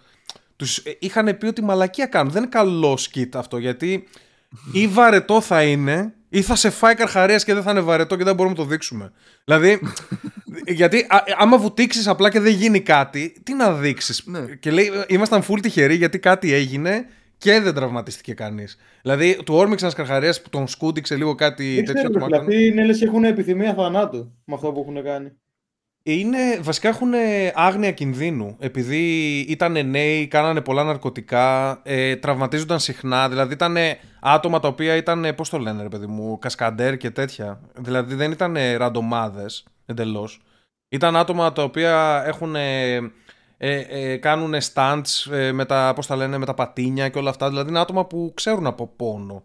[0.56, 2.32] τους είχαν πει ότι μαλακία κάνουν.
[2.32, 4.08] Δεν είναι καλό σκιτ αυτό γιατί
[4.72, 8.24] ή βαρετό θα είναι ή θα σε φάει καρχαρίας και δεν θα είναι βαρετό και
[8.24, 9.12] δεν μπορούμε να το δείξουμε.
[9.44, 9.80] Δηλαδή,
[10.66, 14.40] γιατί α, άμα βουτήξεις απλά και δεν γίνει κάτι, τι να δείξεις; Ναι.
[14.60, 17.06] Και λέει, ήμασταν full τυχεροί γιατί κάτι έγινε
[17.38, 18.76] και δεν τραυματίστηκε κανείς.
[19.02, 21.92] Δηλαδή, του όρμηξε ένας καρχαρίας που τον σκούντιξε λίγο κάτι Δεν τέτοιο.
[21.94, 22.42] ξέρω, του ρε, μάκανε.
[22.54, 25.32] αυτοί είναι λες και έχουν επιθυμία θανάτου με αυτό που έχουν κάνει.
[26.06, 27.12] Είναι, βασικά έχουν
[27.54, 28.56] άγνοια κινδύνου.
[28.60, 33.28] Επειδή ήταν νέοι, κάνανε πολλά ναρκωτικά, ε, τραυματίζονταν συχνά.
[33.28, 33.76] Δηλαδή ήταν
[34.20, 37.60] άτομα τα οποία ήταν, πώς το λένε ρε παιδί μου, κασκαντέρ και τέτοια.
[37.78, 40.40] Δηλαδή δεν ήταν ραντομάδες εντελώς.
[40.88, 43.00] Ήταν άτομα τα οποία έχουν, ε,
[43.56, 47.48] ε, κάνουν stunts ε, με, τα, πώς τα λένε, με τα πατίνια και όλα αυτά.
[47.48, 49.44] Δηλαδή είναι άτομα που ξέρουν από πόνο.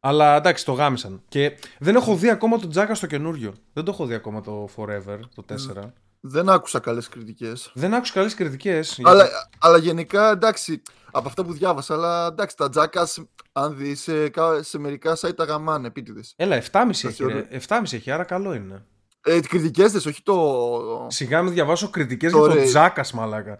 [0.00, 1.22] Αλλά εντάξει, το γάμισαν.
[1.28, 3.54] Και δεν έχω δει ακόμα τον Τζάκα στο καινούριο.
[3.72, 5.90] Δεν το έχω δει ακόμα το Forever, το 4.
[6.20, 7.70] Δεν άκουσα καλές κριτικές.
[7.74, 9.00] Δεν άκουσα καλές κριτικές.
[9.02, 14.28] Αλλά, αλλά γενικά εντάξει, από αυτά που διάβασα, αλλά εντάξει, τα τζάκας, αν δεις σε,
[14.28, 16.32] κα- σε μερικά site τα γαμάνε επίτηδες.
[16.36, 17.10] Έλα, 7,5 έχει.
[17.12, 17.34] θεωρώ.
[17.34, 17.58] Ρε.
[17.68, 18.84] 7,5 έχει, άρα καλό είναι.
[19.24, 21.06] Ε, κριτικές δε, όχι το.
[21.06, 22.64] Σιγά με διαβάσω κριτικές Το για τον ρε.
[22.64, 23.58] Τζάκας, μαλάκα.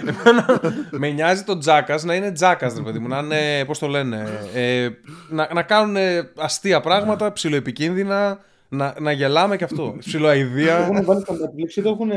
[0.00, 3.08] Εμένα με νοιάζει τον Τζάκας να είναι Τζάκας, ρε παιδί μου.
[3.08, 4.88] Να είναι, πώς το λένε, ε,
[5.28, 5.96] να, να κάνουν
[6.36, 9.76] αστεία πράγματα, ψιλοεπικίνδυνα, να, να γελάμε και αυτό.
[9.76, 10.76] Το Ψιλοαιδία.
[10.76, 12.10] έχουν βάλει στο Netflix ή το έχουν.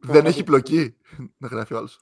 [0.00, 0.94] Δεν έχει πλοκή.
[1.38, 1.98] Να γράφει ο άλλος.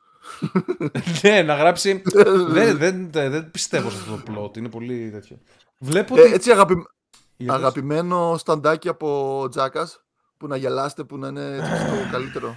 [1.22, 2.02] ναι, να γράψει.
[2.48, 4.56] δεν, δεν, δεν πιστεύω σε αυτό το plot.
[4.56, 5.38] Είναι πολύ τέτοιο.
[5.78, 6.30] Βλέπω ότι.
[6.30, 6.74] Ε, έτσι αγαπη...
[7.36, 7.56] Για πες.
[7.62, 10.04] αγαπημένο σταντάκι από τζάκας
[10.36, 12.56] που να γελάστε, που να είναι έτσι το καλύτερο.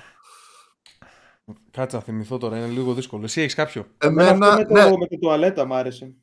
[1.71, 3.23] Κάτσε να θυμηθώ τώρα, είναι λίγο δύσκολο.
[3.23, 6.13] Εσύ έχεις κάποιο; Εμένα Εμένα, αυτό με, ναι, το, με το τουαλέτα μ' άρεσε.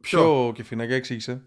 [0.00, 1.42] ποιο; Ποιο και φινακά εξήγησε.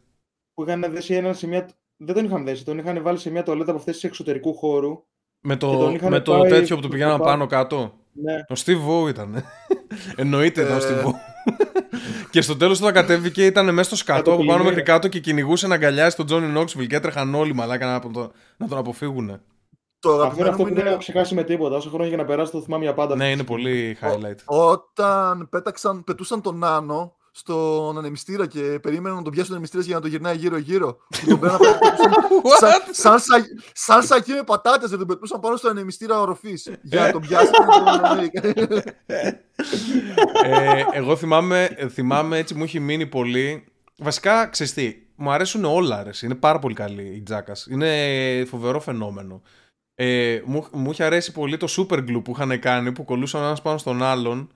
[0.54, 1.70] Που είχαν δέσει ένα σε μια.
[1.98, 5.04] Δεν τον είχαν δέσει, τον είχαν βάλει σε μια τουαλέτα από αυτές της εξωτερικού χώρου.
[5.42, 7.30] Με Και το, τον είχαν με το πάει τέτοιο που το στο πηγαίναμε πάνω.
[7.30, 7.94] πάνω κάτω.
[8.12, 8.34] Ναι.
[8.36, 9.44] Ο Steve O ήταν.
[10.16, 11.02] Εννοείται ήταν ο Ε.
[11.04, 11.12] Steve O.
[12.30, 14.64] και στο τέλος όταν κατέβηκε ήταν μέσα στο σκατό από πάνω πλημμύρα.
[14.64, 18.10] μέχρι κάτω και κυνηγούσε να αγκαλιάσει τον Τζόνι Νόξβιλ και έτρεχαν όλοι μαλάκα να, απο-
[18.14, 19.28] το- να τον αποφύγουν.
[20.00, 21.76] Το Αυτό είναι αγαπημένο αυτό μου που δεν είναι έχω ξεχάσει με τίποτα.
[21.76, 23.16] Όσο χρόνο για να περάσει το θυμάμαι για πάντα.
[23.16, 24.36] ναι, είναι πολύ highlight.
[24.46, 30.02] όταν πέταξαν, πετούσαν τον Νάνο στον ανεμιστήρα και περίμεναν να τον πιάσουν ανεμιστήρας για να
[30.02, 30.98] τον γυρνάει γύρω-γύρω.
[31.22, 32.14] Που τον πέραν, πετούσαν
[32.60, 33.44] σαν, σαν, σα-
[33.74, 36.70] σαν σακί με πατάτες, δεν τον πετούσαν πάνω στον ανεμιστήρα οροφής.
[36.82, 37.54] Για να τον πιάσουν.
[40.44, 43.64] ε, εγώ θυμάμαι, θυμάμαι έτσι μου έχει μείνει πολύ.
[43.98, 46.10] Βασικά, ξέρεις τι, μου αρέσουν όλα, ρε.
[46.22, 47.68] Είναι πάρα πολύ καλή η Τζάκας.
[47.70, 49.42] Είναι φοβερό φαινόμενο.
[49.96, 53.62] Ε, μου, μου είχε αρέσει πολύ το super glue που είχαν κάνει που κολούσαν ένας
[53.62, 54.52] πάνω στον άλλον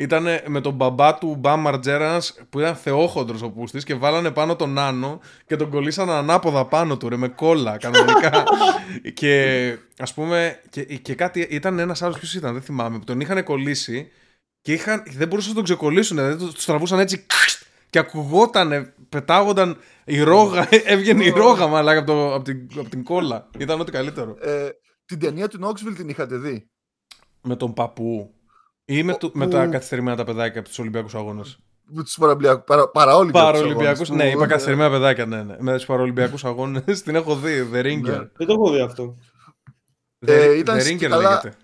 [0.00, 4.56] Ήταν με τον μπαμπά του Μπαμ Μαρτζέρα που ήταν θεόχοντρος ο πούστης και βάλανε πάνω
[4.56, 8.44] τον Νάνο και τον κολλήσαν ανάποδα πάνω του ρε με κόλλα κανονικά.
[9.14, 13.20] και ας πούμε, και, και κάτι ήταν ένας άλλος, ποιος ήταν, δεν θυμάμαι, που τον
[13.20, 14.10] είχαν κολλήσει
[14.60, 17.26] και είχαν, δεν μπορούσαν να τον ξεκολλήσουν, δηλαδή τους τραβούσαν έτσι
[17.90, 23.04] και ακουγόταν, πετάγονταν η ρόγα, έβγαινε η ρόγα μαλάκα από, το, από, την, από την
[23.04, 23.48] κόλλα.
[23.58, 24.36] Ήταν ό,τι καλύτερο.
[24.40, 24.68] Ε,
[25.04, 26.70] την ταινία του Knoxville την είχατε δει;
[27.42, 28.32] Με τον παππού.
[28.90, 31.58] Ή με, του, με τα καθυστερημένα τα παιδάκια από τους Ολυμπιακούς Αγώνες.
[31.84, 32.18] Με τους
[32.66, 33.50] παρα, παραολυμπιακούς.
[33.50, 35.56] Παραολυμπιακούς, ναι, είπα καθυστερημένα παιδάκια, ναι, ναι.
[35.58, 37.68] Με τους παραολυμπιακούς αγώνες την έχω δει.
[37.72, 38.02] The Ringer.
[38.02, 38.16] Ναι.
[38.16, 39.16] Δεν το έχω δει αυτό.
[40.26, 41.54] The, ε, ήταν The Ringer καλά, λέγεται.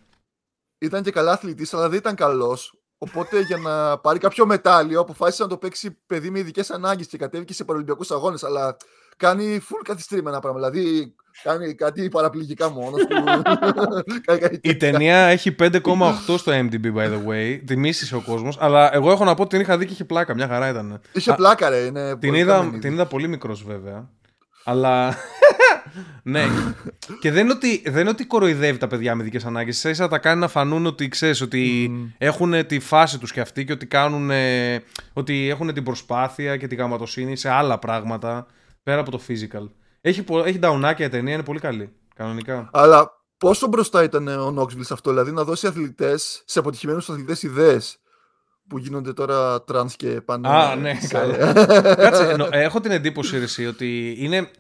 [0.78, 2.78] Ήταν και καλά αθλητής, αλλά δεν ήταν καλός.
[2.98, 7.18] Οπότε για να πάρει κάποιο μετάλλιο, αποφάσισε να το παίξει παιδί με ειδικές ανάγκες και
[7.18, 8.44] κατέβηκε σε παρολυμπιακού αγώνες.
[8.44, 8.76] Αλλά
[9.16, 10.70] κάνει full καθυστερημένα πράγματα.
[10.70, 13.00] Δηλαδή κάνει κάτι παραπληγικά μόνος
[14.60, 15.72] Η ταινία έχει 5,8
[16.36, 17.60] στο MDB, by the way.
[17.64, 18.56] Τιμήσει ο κόσμος.
[18.60, 20.34] Αλλά εγώ έχω να πω ότι την είχα δει και είχε πλάκα.
[20.34, 21.00] Μια χαρά ήταν.
[21.12, 21.78] Είχε πλάκα, ρε.
[21.78, 24.08] Είναι την, είδα, την είδα πολύ μικρός, βέβαια.
[24.64, 25.16] Αλλά.
[26.22, 26.44] ναι.
[27.20, 29.78] και δεν είναι, ότι, δεν είναι ότι κοροϊδεύει τα παιδιά με ειδικές ανάγκες.
[29.78, 33.64] Ίσα ίσα τα κάνει να φανούν ότι ξέρεις ότι έχουν τη φάση τους και αυτοί
[33.64, 34.30] και ότι, κάνουν,
[35.12, 38.46] ότι έχουν την προσπάθεια και την γραμματοσύνη σε άλλα πράγματα
[38.82, 39.68] πέρα από το physical.
[40.06, 41.92] Έχει, έχει νταουνάκια η ταινία, είναι πολύ καλή.
[42.14, 42.70] Κανονικά.
[42.72, 47.42] Αλλά πόσο μπροστά ήταν ο Νόξβιλ σε αυτό, δηλαδή να δώσει αθλητές, σε αποτυχημένους αθλητές
[47.42, 47.98] ιδέες
[48.68, 50.48] που γίνονται τώρα trends και πάνε.
[50.48, 51.52] Α, ναι, καλά.
[52.02, 54.50] Κάτσε, έχω την εντύπωση εσύ, ότι είναι,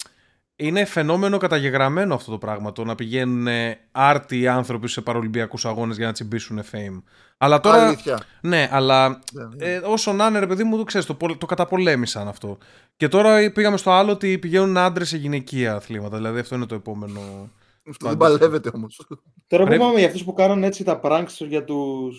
[0.56, 2.72] είναι φαινόμενο καταγεγραμμένο αυτό το πράγμα.
[2.72, 3.46] Το να πηγαίνουν
[3.92, 7.02] άρτιοι άνθρωποι σε παρολυμπιακούς αγώνες για να τσιμπήσουν fame.
[7.38, 7.86] Αλλά τώρα.
[7.86, 8.20] Αλήθεια.
[8.40, 9.72] Ναι, αλλά ναι, ναι.
[9.72, 12.58] ε, όσο να είναι, ρε παιδί μου, το ξέρεις, το, το καταπολέμησαν αυτό.
[12.96, 16.16] Και τώρα πήγαμε στο άλλο ότι πηγαίνουν άντρες σε γυναικεία αθλήματα.
[16.16, 17.50] Δηλαδή αυτό είναι το επόμενο.
[17.88, 19.06] Αυτό δεν παλεύεται όμως.
[19.46, 22.10] Τώρα που είπαμε για αυτούς που κάνουν έτσι τα pranks για του.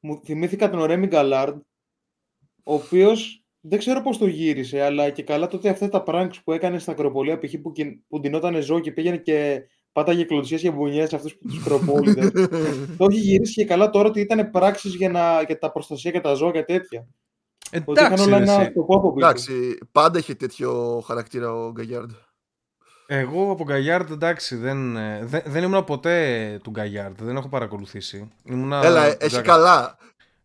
[0.00, 1.60] Μου θυμήθηκα τον Ρέμι Γκαλάρντ,
[2.62, 6.52] ο οποίος δεν ξέρω πώς το γύρισε, αλλά και καλά τότε αυτά τα pranks που
[6.52, 7.54] έκανε στα Ακροπολία π.χ.
[7.62, 7.72] που,
[8.08, 12.30] που ντυνόταν ζώο και πήγαινε και πάταγε κλωτσιές και μπουνιές σε αυτούς τους κροπόλιδε.
[12.98, 16.20] το έχει γυρίσει και καλά τώρα ότι ήταν πράξεις για, να, για τα προστασία και
[16.20, 17.06] τα ζώα και τέτοια.
[17.70, 18.72] Εντάξει, όλα ένα
[19.16, 22.10] εντάξει, πάντα έχει τέτοιο χαρακτήρα ο Γκαγιάρντ.
[23.06, 28.28] Εγώ από Γκαγιάρντ εντάξει, δεν, ε, δεν, δεν ήμουν ποτέ του Γκαγιάρντ, δεν έχω παρακολουθήσει.
[28.44, 29.98] Ήμουνα Έλα, έχει καλά.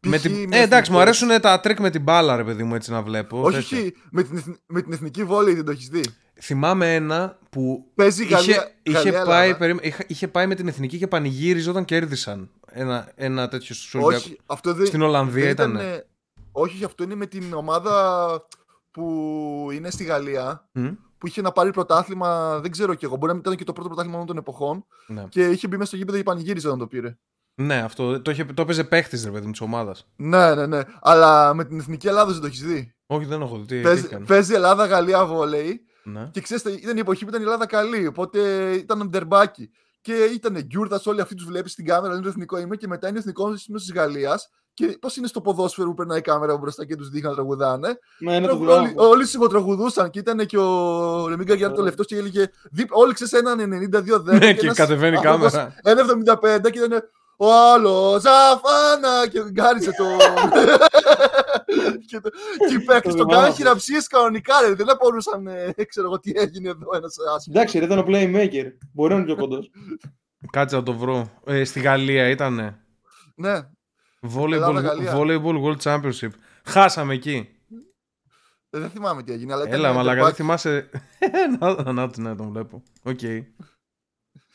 [0.07, 0.53] Με την...
[0.53, 3.41] ε, εντάξει, μου αρέσουν τα τρίκ με την μπάλα, ρε παιδί μου, έτσι να βλέπω.
[3.41, 3.93] Όχι, όχι.
[4.11, 6.03] Με την, με την εθνική βόλεϊ δεν το έχει δει.
[6.41, 11.07] Θυμάμαι ένα που Παίζει είχε, Γαλλία, είχε, πάει, είχε, είχε, πάει με την εθνική και
[11.07, 15.79] πανηγύριζε όταν κέρδισαν ένα, ένα τέτοιο Όχι, αυτό δεν, Στην Ολλανδία ήταν.
[16.51, 18.47] Όχι, αυτό είναι με την ομάδα
[18.91, 20.69] που είναι στη Γαλλία.
[20.75, 20.97] Mm.
[21.17, 23.15] Που είχε να πάρει πρωτάθλημα, δεν ξέρω κι εγώ.
[23.15, 24.85] Μπορεί να ήταν και το πρώτο πρωτάθλημα των εποχών.
[25.07, 25.25] Ναι.
[25.29, 27.17] Και είχε μπει μέσα στο γήπεδο και πανηγύριζε όταν το πήρε.
[27.55, 30.07] Ναι, αυτό το, είχε, το έπαιζε παίχτης ρε παιδί μου της ομάδας.
[30.15, 30.81] Ναι, ναι, ναι.
[31.01, 32.95] Αλλά με την εθνική Ελλάδα δεν το έχεις δει.
[33.05, 33.81] Όχι, δεν έχω δει.
[33.81, 35.81] Παίζει, παίζει Ελλάδα-Γαλλία βόλεϊ.
[36.03, 36.29] Ναι.
[36.31, 38.07] Και ξέρετε, ήταν η εποχή που ήταν η Ελλάδα καλή.
[38.07, 39.71] Οπότε ήταν ντερμπάκι.
[40.01, 43.07] Και ήταν γκιούρδα, όλοι αυτοί τους βλέπεις στην κάμερα, είναι το εθνικό είμαι και μετά
[43.07, 44.49] είναι εθνικός της Γαλλίας.
[44.73, 47.97] Και πώς είναι στο ποδόσφαιρο που περνάει η κάμερα μπροστά και τους δείχνει να τραγουδάνε.
[48.19, 52.49] Ναι, ναι, όλοι, όλοι συμμετραγουδούσαν και ήταν και ο Ρεμίγκα Γιάννη το λεφτός και έλεγε.
[52.89, 54.23] Όλοι ξέρεις έναν 92-10.
[54.23, 55.75] Ναι, και, κατεβαίνει η κάμερα.
[55.81, 56.03] Ένα
[56.61, 57.03] 75 και ήταν.
[57.43, 60.03] Ο άλλος Ζαφάνα και γκάρισε το.
[62.09, 62.29] και, το...
[62.67, 64.73] και οι παίκτες τον κάνουν χειραψίες κανονικά, ρε.
[64.73, 67.59] δεν μπορούσαν, ε, ξέρω εγώ τι έγινε εδώ ένας άσχημος.
[67.59, 68.71] Εντάξει, ρε, ήταν ο playmaker.
[68.93, 69.71] Μπορεί να είναι πιο κοντός.
[70.51, 71.31] Κάτσε να το βρω.
[71.45, 72.79] Ε, στη Γαλλία ήτανε.
[73.35, 73.69] Ναι.
[74.35, 74.83] Volleyball,
[75.15, 76.31] volleyball World Championship.
[76.65, 77.49] Χάσαμε εκεί.
[78.69, 79.53] Ε, δεν θυμάμαι τι έγινε.
[79.53, 80.89] Αλλά Έλα, μαλάκα, δεν θυμάσαι.
[81.59, 82.83] να, να, ναι, τον βλέπω.
[83.03, 83.19] OK.
[83.21, 83.41] Okay.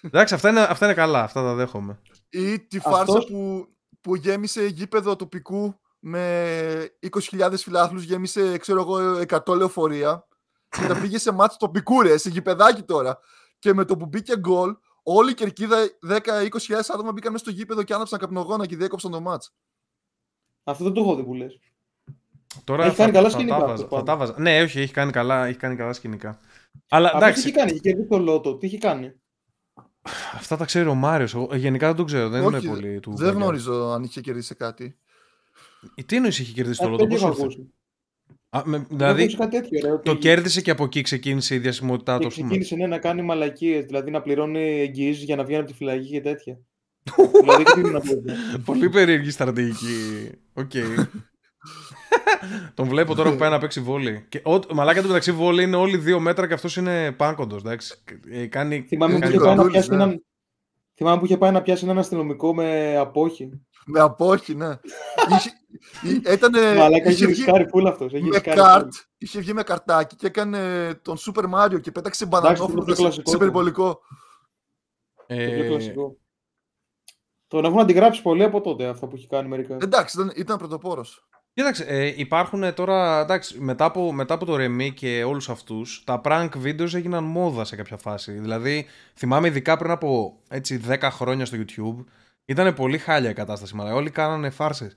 [0.02, 1.98] Εντάξει, αυτά είναι, αυτά είναι καλά, αυτά τα δέχομαι.
[2.28, 3.68] Ή τη φάρσα που,
[4.00, 6.98] που γέμισε γήπεδο τοπικού με
[7.30, 10.26] 20.000 φιλάθλους, γέμισε, ξέρω εγώ, 100 λεωφορεία
[10.68, 13.18] και τα πήγε σε μάτς τοπικού, ρε, σε γηπεδάκι τώρα.
[13.58, 15.76] Και με το που μπήκε γκολ, όλη η κερκίδα
[16.08, 16.18] 10-20.000
[16.88, 19.54] άτομα μπήκαν μέσα στο γήπεδο και άναψαν καπνογόνα και διέκοψαν το μάτς.
[20.64, 21.60] Αυτό δεν το έχω δει που λες.
[22.64, 23.76] Τώρα έχει κάνει καλά σκηνικά.
[23.76, 24.34] Θα, τα βάζα.
[24.38, 26.38] Ναι, όχι, έχει κάνει καλά, έχει κάνει καλά σκηνικά.
[26.88, 27.42] Αλλά Αυτό εντάξει.
[27.42, 29.12] τι έχει κάνει, έχει κερδίσει το λότο, τι έχει κάνει;
[30.34, 31.36] Αυτά τα ξέρει ο Μάριος.
[31.54, 32.28] Γενικά δεν το ξέρω.
[32.28, 33.16] Δεν Όχι, είμαι πολύ του.
[33.16, 34.96] Δεν γνωρίζω αν είχε κερδίσει κάτι.
[35.94, 37.46] Ε, τι εννοείς είχε κερδίσει το λότο, πώ
[38.50, 42.28] Α, με, δηλαδή, τέτοιο, ρε, το κέρδισε και από εκεί ξεκίνησε η διασημότητά του.
[42.28, 46.08] Ξεκίνησε ναι, να κάνει μαλακίες, δηλαδή να πληρώνει εγγυήσεις για να βγαίνει από τη φυλακή
[46.08, 46.58] και τέτοια.
[47.40, 47.64] δηλαδή,
[48.64, 50.30] Πολύ περίεργη στρατηγική.
[50.52, 50.72] Οκ.
[52.74, 54.26] Τον βλέπω τώρα που πάει να παίξει βόλεϊ.
[54.28, 57.62] Και, ο, μαλάκα του μεταξύ βόλεϊ είναι όλοι δύο μέτρα και αυτός είναι πάνκοντος.
[58.30, 58.84] Ε, κάνει.
[58.88, 60.24] Θυμάμαι που είχε πάει να πιάσει έναν.
[60.94, 63.50] Θυμάμαι που είχε πάει να πιάσει έναν αστυνομικό με απόχη.
[63.86, 64.78] Με απόχη, ναι.
[65.36, 65.50] είχε,
[66.24, 68.12] ε, ήτανε, Μαλάκα, είχε έχει βγει ρισκάρει φούλ αυτός.
[68.12, 69.04] έχει με ρισκάρει καρτ, full.
[69.18, 72.94] είχε βγει με καρτάκι και έκανε τον Super Mario και πέταξε είναι το μπανανόφλουδα πιο
[72.94, 73.38] σε, κλασικό σε του.
[73.38, 74.00] περιπολικό.
[75.26, 76.16] Το πιο Ε, κλασικό.
[77.46, 79.76] Τον έχουν αντιγράψει πολύ από τότε αυτά που έχει κάνει μερικά.
[79.80, 81.28] Εντάξει, ήταν, ήταν πρωτοπόρος.
[81.56, 86.20] Κοίταξε, ε, υπάρχουν τώρα, εντάξει, μετά από, μετά από το Remy και όλους αυτούς, τα
[86.24, 88.32] prank videos έγιναν μόδα σε κάποια φάση.
[88.32, 92.04] Δηλαδή, θυμάμαι ειδικά πριν από έτσι 10 χρόνια στο YouTube,
[92.44, 94.94] ήταν πολύ χάλια η κατάσταση, αλλά όλοι κάνανε φάρσες.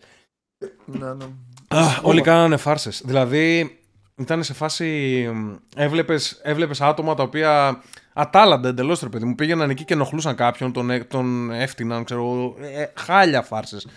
[0.85, 1.25] ναι, ναι.
[1.67, 3.01] Αχ, όλοι κάνανε φάρσες.
[3.05, 3.77] Δηλαδή,
[4.15, 4.85] ήταν σε φάση.
[5.33, 7.81] μ, Έβλεπες, έβλεπες άτομα τα οποία
[8.13, 9.35] ατάλλανται εντελώς, ρε παιδί μου.
[9.35, 12.55] Πήγαιναν εκεί και ενοχλούσαν κάποιον, τον, έ- τον έφτυναν, ξέρω εγώ.
[12.61, 13.87] ε, ε, χάλια φάρσες.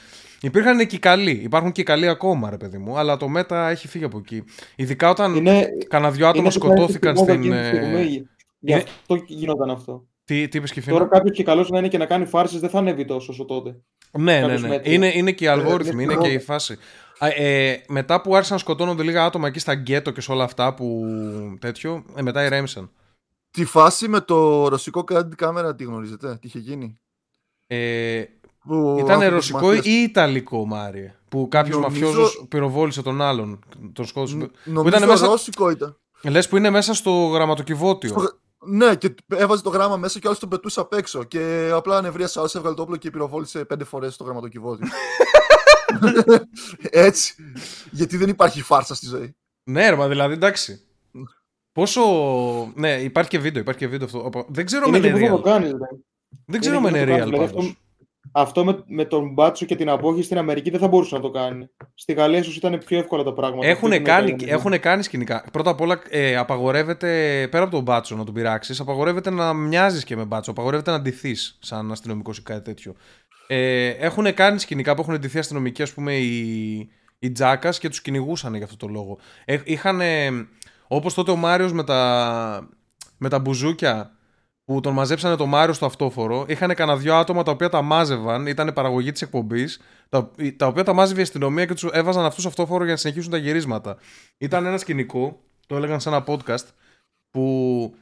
[0.42, 1.30] Υπήρχαν και οι καλοί.
[1.30, 2.98] Υπάρχουν και οι καλοί ακόμα, ρε παιδί μου.
[2.98, 4.44] Αλλά το μέτα έχει φύγει από εκεί.
[4.76, 7.42] Ειδικά όταν Είναι, κανένα δυο άτομα είναι σκοτώθηκαν στην.
[7.42, 7.52] στην.
[7.52, 10.06] ε, Γι' είναι- αυτό γινόταν αυτό.
[10.24, 12.70] Τι, τι είπες, Κιφίνα; Τώρα κάποιος και καλός να είναι και να κάνει φάρσες δεν
[12.70, 13.76] θα ανέβει τόσο όσο τότε.
[14.18, 14.68] Ναι, ναι, κάποιος ναι.
[14.68, 14.94] μέτριος.
[14.94, 16.44] Είναι, είναι και οι αλγόριθμοι, είναι είναι και η χρόνο.
[16.44, 16.76] φάση.
[17.18, 20.44] Α, ε, μετά που άρχισαν να σκοτώνονται λίγα άτομα εκεί στα γκέτο και σε όλα
[20.44, 21.04] αυτά που
[21.60, 22.90] τέτοιο, ε, μετά ηρέμησαν.
[23.50, 26.98] Τη φάση με το ρωσικό κάτι κάμερα τη γνωρίζετε, τι είχε γίνει;
[27.66, 28.41] Ε, Που
[28.98, 31.14] ήταν άνθρωπος ρωσικό μαφίας- ή ιταλικό, Μάριε.
[31.28, 33.58] Που κάποιος Νομίζω- μαφιόζος πυροβόλησε τον άλλον.
[33.92, 34.36] Τον σκότωσε.
[34.36, 35.96] Ν- Που Νομίζω ήταν μέσα- ρώσικο ήταν.
[36.22, 38.08] Λες που είναι μέσα στο γραμματοκιβώτιο.
[38.08, 41.24] Στο- Ναι, και έβαζε το γράμμα μέσα και άλλος τον πετούσε απ' έξω.
[41.24, 44.86] Και απλά ανεβρίασε άλλος, έβγαλε το όπλο και πυροβόλησε πέντε φορές το γραμματοκιβώτιο.
[46.90, 47.34] Έτσι.
[47.90, 49.34] Γιατί δεν υπάρχει φάρσα στη ζωή.
[49.64, 50.80] Ναι, ρε, μα δηλαδή εντάξει.
[51.72, 52.02] Πόσο.
[52.74, 54.24] Ναι, υπάρχει και βίντεο, υπάρχει και βίντεο αυτό.
[54.24, 55.52] Οπα- Δεν ξέρω Είναι με και είναι που θα το real.
[55.52, 55.66] κάνεις.
[55.72, 56.04] δηλαδή.
[56.46, 57.72] Δεν ξέρω Είναι με και είναι που θα real
[58.32, 61.20] Αυτό, αυτό με, με τον Μπάτσο και την απόχη στην Αμερική δεν θα μπορούσε να
[61.20, 61.68] το κάνει.
[61.94, 63.66] Στη Γαλλία ίσως ήταν πιο εύκολα τα πράγματα.
[63.66, 65.44] Έχουν Δεν κάνει, ήταν- έχουν κάνει σκηνικά.
[65.52, 67.08] Πρώτα απ' όλα, ε, απαγορεύεται
[67.50, 70.50] πέρα από τον μπάτσο να τον πειράξεις, απαγορεύεται να μοιάζεις και με μπάτσο.
[70.50, 72.94] Απαγορεύεται να ντυθείς σαν αστυνομικός ή κάτι τέτοιο.
[73.46, 78.00] Ε, έχουν κάνει σκηνικά που έχουν ντυθεί αστυνομικοί, ας πούμε, οι, οι Τζάκας και τους
[78.02, 79.18] κυνηγούσαν για αυτό το λόγο.
[79.44, 80.00] Ε, είχαν.
[80.88, 82.68] Όπως τότε ο Μάριος με τα,
[83.18, 84.16] με τα μπουζούκια
[84.64, 88.46] που τον μαζέψανε το Μάριο στο αυτόφορο, είχαν κανένα δυο άτομα τα οποία τα μάζευαν,
[88.46, 92.46] ήταν παραγωγή της εκπομπής, τα, τα οποία τα μάζευε η αστυνομία και τους έβαζαν αυτούς
[92.46, 93.96] αυτόφορο για να συνεχίσουν τα γυρίσματα.
[94.38, 96.66] Ήταν ένα σκηνικό, το έλεγαν σε ένα podcast,
[97.30, 97.94] που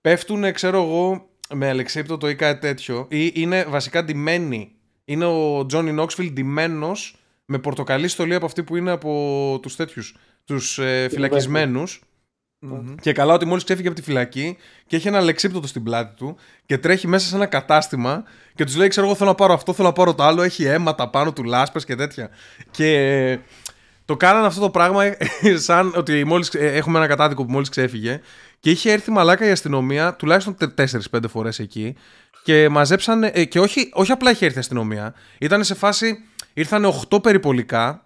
[0.00, 4.72] πέφτουν, ξέρω εγώ, με αλεξίπτωτο ή κάτι τέτοιο, ή είναι βασικά ντυμένοι.
[5.04, 10.16] Είναι ο Τζόνι Νόξφιλ ντυμένος με πορτοκαλί στολή από αυτή που είναι από τους τέτοιους,
[10.44, 12.02] τους ε, φυλακισμένους.
[12.66, 12.94] Μμμ.
[13.00, 16.36] Και καλά ότι μόλις ξέφυγε από τη φυλακή και έχει ένα λεξίπτωτο στην πλάτη του
[16.66, 18.24] και τρέχει μέσα σε ένα κατάστημα
[18.54, 20.42] και τους λέει: Ξέρω εγώ, θέλω να πάρω αυτό, θέλω να πάρω το άλλο.
[20.42, 22.30] Έχει αίματα πάνω του, λάσπες και τέτοια.
[22.70, 23.38] Και
[24.04, 25.04] το κάνανε αυτό το πράγμα
[25.66, 28.20] σαν ότι μόλις, ε, έχουμε ένα κατάδικο που μόλις ξέφυγε
[28.60, 30.56] και είχε έρθει μαλάκα η αστυνομία τουλάχιστον
[31.10, 31.94] 4-5 φορές εκεί
[32.42, 33.30] και μαζέψανε.
[33.34, 36.18] ε, και όχι, όχι απλά είχε έρθει η αστυνομία, ήταν σε φάση.
[36.52, 38.04] Ήρθαν 8 περιπολικά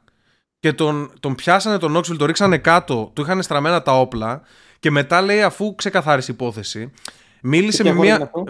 [0.61, 4.43] και τον, τον πιάσανε τον Νόξβιλ, τον ρίξανε κάτω, του είχαν στραμμένα τα όπλα
[4.81, 6.93] και μετά λέει αφού ξεκαθάρισε η υπόθεση,
[7.43, 8.25] μίλησε Σε με ποια χώρα έγινε μία.
[8.25, 8.45] αυτό;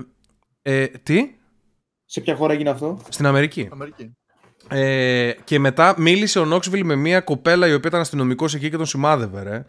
[0.62, 1.30] Ε, τι;
[2.04, 3.68] Σε ποια χώρα έγινε αυτό; Στην Αμερική.
[3.72, 4.12] Αμερική.
[4.68, 8.76] Ε, και μετά μίλησε ο Νόξβιλ με μία κοπέλα η οποία ήταν αστυνομικός εκεί και
[8.76, 9.64] τον σημάδευε, ρε.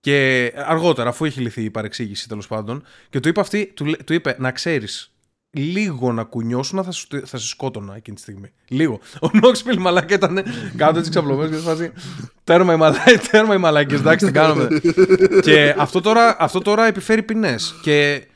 [0.00, 4.04] Και αργότερα, αφού είχε λυθεί η παρεξήγηση τέλος πάντων, και του είπε αυτή, του, λέ-
[4.04, 5.15] του είπε να ξέρεις,
[5.56, 8.52] λίγο να κουνιώσουν θα, σου, θα σε σκότωνα εκείνη τη στιγμή.
[8.68, 9.00] Λίγο.
[9.20, 10.44] Ο Νόξβιλ μαλάκα ήταν
[10.76, 11.92] κάτω έτσι ξαπλωμένος και φάση.
[12.44, 14.68] Τέρμα οι μαλάκες, τέρμα οι μαλάκες, εντάξει, τι κάνουμε.
[15.42, 17.74] και αυτό τώρα, αυτό τώρα επιφέρει ποινές.
[17.82, 18.26] Και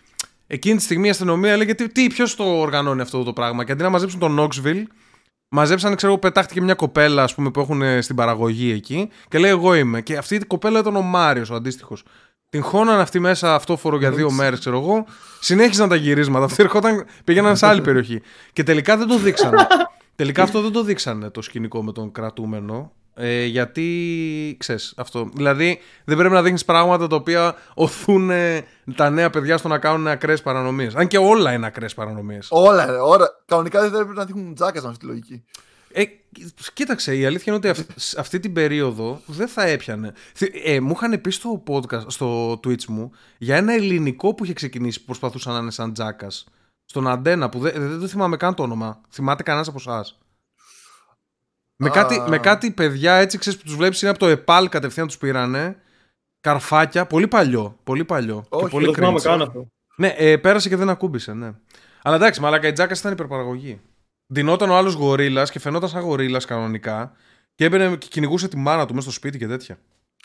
[0.47, 3.65] εκείνη τη στιγμή η αστυνομία έλεγε τι, τι ποιος το οργανώνει αυτό το πράγμα.
[3.65, 4.87] Και αντί να μαζέψουν τον Νόξβιλ,
[5.49, 9.39] μαζέψανε, ξέρω εγώ, πετάχτηκε μια κοπέλα ας πούμε, που έχουν ε, στην παραγωγή εκεί και
[9.39, 10.01] λέει: Εγώ είμαι.
[10.01, 12.03] Και αυτή η κοπέλα ήταν ο Μάριος, ο αντίστοιχος.
[12.51, 15.07] Την χώναν αυτή μέσα αυτόφορο για δύο μέρες, ξέρω εγώ.
[15.41, 16.45] Συνέχιζαν τα γυρίσματα.
[16.51, 18.23] Αυτοί ερχόταν, πήγαιναν σε άλλη περιοχή.
[18.53, 19.67] Και τελικά δεν το δείξανε.
[20.17, 22.93] τελικά αυτό δεν το δείξανε το σκηνικό με τον κρατούμενο.
[23.15, 25.31] Ε, γιατί ξέρεις αυτό.
[25.35, 29.79] Δηλαδή δεν πρέπει να δείχνεις πράγματα τα οποία οθούν ε, τα νέα παιδιά στο να
[29.79, 30.95] κάνουν ακραίες παρανομίες.
[30.95, 32.47] Αν και όλα είναι ακραίες παρανομίες.
[32.51, 33.29] Όλα, ρε, όλα.
[33.47, 35.45] Κανονικά δεν πρέπει να δείχνουν τζάκα με αυτή τη λογική.
[35.92, 36.03] Ε,
[36.72, 40.12] κοίταξε, η αλήθεια είναι ότι αυ- σ- αυτή την περίοδο δεν θα έπιανε.
[40.35, 44.53] Θυ- Ε, μου είχαν πει στο podcast, στο Twitch μου, για ένα ελληνικό που είχε
[44.53, 46.46] ξεκινήσει που προσπαθούσαν να είναι σαν τζάκας.
[46.85, 49.00] Στον Αντένα, που δεν, δεν το θυμάμαι καν το όνομα.
[49.11, 50.18] Θυμάται κανένας από εσάς;
[51.76, 51.90] Με, Α.
[51.92, 55.18] κάτι, με κάτι παιδιά έτσι, ξέρεις, που τους βλέπεις είναι από το ΕΠΑΛ κατευθείαν τους
[55.18, 55.76] πήρανε.
[56.40, 57.79] Καρφάκια, πολύ παλιό.
[57.85, 58.44] Πολύ παλιό.
[58.48, 59.22] Όχι, και πολύ Δεν θυμάμαι cringe.
[59.22, 59.66] καν αυτό.
[59.96, 61.50] Ναι, ε, πέρασε και δεν ακούμπησε, ναι.
[62.03, 63.81] Αλλά εντάξει, μαλάκα η Τζάκας ήταν υπερπαραγωγή.
[64.33, 67.12] Δινόταν ο άλλος γορίλας και φαινόταν σαν γορίλας κανονικά
[67.55, 69.79] και έμπαινε και κυνηγούσε τη μάνα του μέσα στο σπίτι και τέτοια.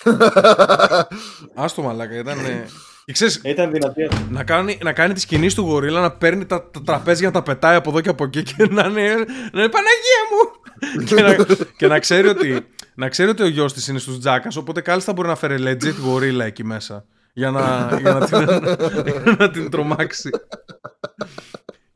[1.56, 2.39] Άστο μαλάκα, ήταν.
[2.39, 2.65] ε,
[3.06, 4.08] Και ξέρεις, Ήταν δυνατή.
[4.30, 7.44] να κάνει, να κάνει τις κινήσεις του γορίλα, να παίρνει τα, τα τραπέζια, να τα
[7.44, 9.13] πετάει από εδώ και από εκεί και να είναι,
[9.52, 11.06] να είναι Παναγία μου!
[11.06, 11.46] και, να,
[11.78, 12.65] και να, ξέρει ότι,
[12.96, 15.96] να ξέρει ότι ο γιος της είναι στους τζάκας, οπότε κάλλιστα μπορεί να φέρει legit
[16.04, 17.06] γορίλα εκεί μέσα.
[17.34, 18.39] Για να, για να, την,
[19.24, 20.30] για να την τρομάξει.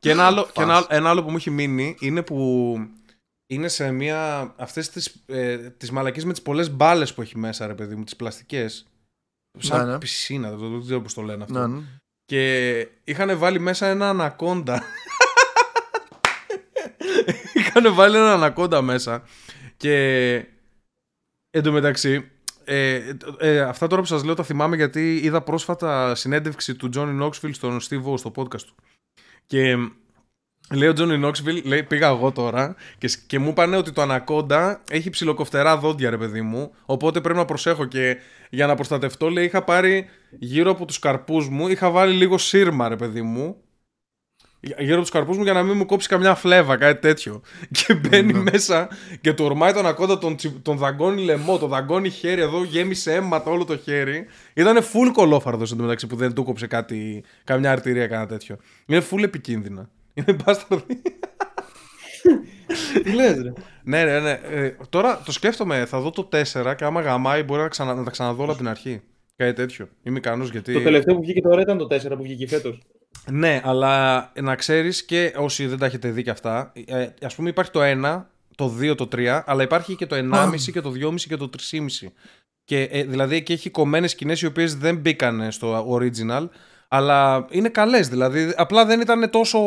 [0.00, 2.76] Και ένα άλλο, και ένα, άλλο- ένα άλλο που μου έχει μείνει είναι που
[3.46, 4.52] είναι σε μια.
[4.56, 8.04] αυτές τις, ε, τις μαλακίες με τις πολλές μπάλες που έχει μέσα, ρε παιδί μου,
[8.04, 8.86] τις πλαστικές.
[9.58, 9.98] Σαν Ναι, ναι.
[9.98, 11.66] πισίνα, δεν, δεν ξέρω πώς το λένε αυτό.
[11.66, 11.82] Ναι, ναι.
[12.24, 14.82] Και είχαν βάλει μέσα ένα ανακόντα.
[17.54, 19.22] είχαν βάλει ένα ανακόντα μέσα.
[19.76, 20.46] Και
[21.50, 22.30] εντωμεταξύ,
[22.64, 27.20] ε, ε, αυτά τώρα που σας λέω τα θυμάμαι γιατί είδα πρόσφατα συνέντευξη του Johnny
[27.22, 28.74] Knoxville στον Steve O στο podcast του.
[29.50, 29.76] Και
[30.74, 34.02] λέει ο Johnny Knoxville, λέει, πήγα εγώ τώρα και, σ- και μου είπανε ότι το
[34.02, 38.16] ανακόντα έχει ψιλοκοφτερά δόντια ρε παιδί μου, οπότε πρέπει να προσέχω και
[38.50, 40.08] για να προστατευτώ λέει είχα πάρει
[40.38, 43.56] γύρω από τους καρπούς μου, είχα βάλει λίγο σύρμα ρε παιδί μου,
[44.60, 47.40] γύρω από τους καρπούς μου για να μην μου κόψει καμιά φλέβα, κάτι τέτοιο.
[47.86, 48.88] Και μπαίνει μέσα
[49.20, 53.14] και του ορμάει τον ακόντα, τον, τσι- τον δαγκώνει λαιμό, τον δαγκώνει χέρι εδώ, γέμισε
[53.14, 54.26] αίματα όλο το χέρι.
[54.54, 58.56] Ήταν full κολόφαρδος εντωμεταξύ που δεν του κόψε κάτι, καμιά αρτηρία, κανένα τέτοιο.
[58.86, 59.88] Είναι full επικίνδυνα.
[60.14, 61.02] Είναι μπάσταρδι.
[63.02, 63.52] Τι λες ρε.
[63.82, 64.30] ναι, ναι, ναι.
[64.50, 68.04] Ε, τώρα το σκέφτομαι, θα δω το 4 και άμα γαμάει μπορεί να, ξανα, να
[68.04, 69.00] τα ξαναδώ όλα από την αρχή.
[69.36, 69.88] Κάτι τέτοιο.
[70.02, 70.72] Είμαι ικανός γιατί.
[70.72, 72.82] Το τελευταίο που βγήκε τώρα ήταν το 4 που βγήκε φέτος.
[73.30, 77.48] Ναι, αλλά να ξέρεις και όσοι δεν τα έχετε δει και αυτά, ε, ας πούμε
[77.48, 78.22] υπάρχει το 1,
[78.56, 82.08] το 2, το 3, αλλά υπάρχει και το 1,5 και το 2,5 και το 3,5.
[82.64, 86.48] Και ε, δηλαδή εκεί έχει κομμένες σκηνές οι οποίες δεν μπήκαν στο original,
[86.88, 88.08] αλλά είναι καλές.
[88.08, 89.58] Δηλαδή απλά δεν ήταν τόσο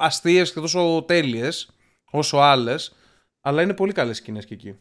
[0.00, 1.70] αστείες και τόσο τέλειες
[2.10, 2.96] όσο άλλες,
[3.40, 4.74] αλλά είναι πολύ καλές σκηνές και εκεί.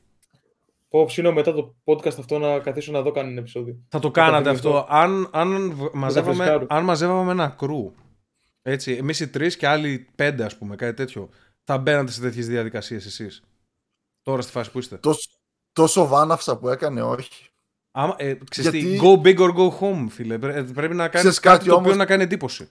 [0.89, 3.75] Πω ψήνω μετά το podcast αυτό να καθίσω να δω κανένα επεισόδιο.
[3.89, 4.77] Θα το τα κάνατε θυμηθώ.
[4.77, 4.93] αυτό.
[4.95, 6.65] Αν, αν, β- μαζεύαμε, φρεσκάρω.
[6.69, 7.93] αν μαζεύαμε ένα κρού,
[8.71, 11.29] έτσι, εμείς οι τρεις και άλλοι πέντε, ας πούμε, κάτι τέτοιο,
[11.63, 13.41] θα μπαίνατε σε τέτοιες διαδικασίες εσείς.
[14.21, 14.97] Τώρα στη φάση που είστε.
[14.97, 15.29] Τόσο,
[15.73, 17.49] τόσο βάναυσα που έκανε, όχι.
[17.91, 20.37] Άμα, ε, ξέρεις τι, Γιατί- go big or go home, φίλε.
[20.37, 22.69] Πρέ- ε, Πρέπει να κάνεις Ξέρεις κάτι, κάτι το οποίο όμως- να κάνει εντύπωση.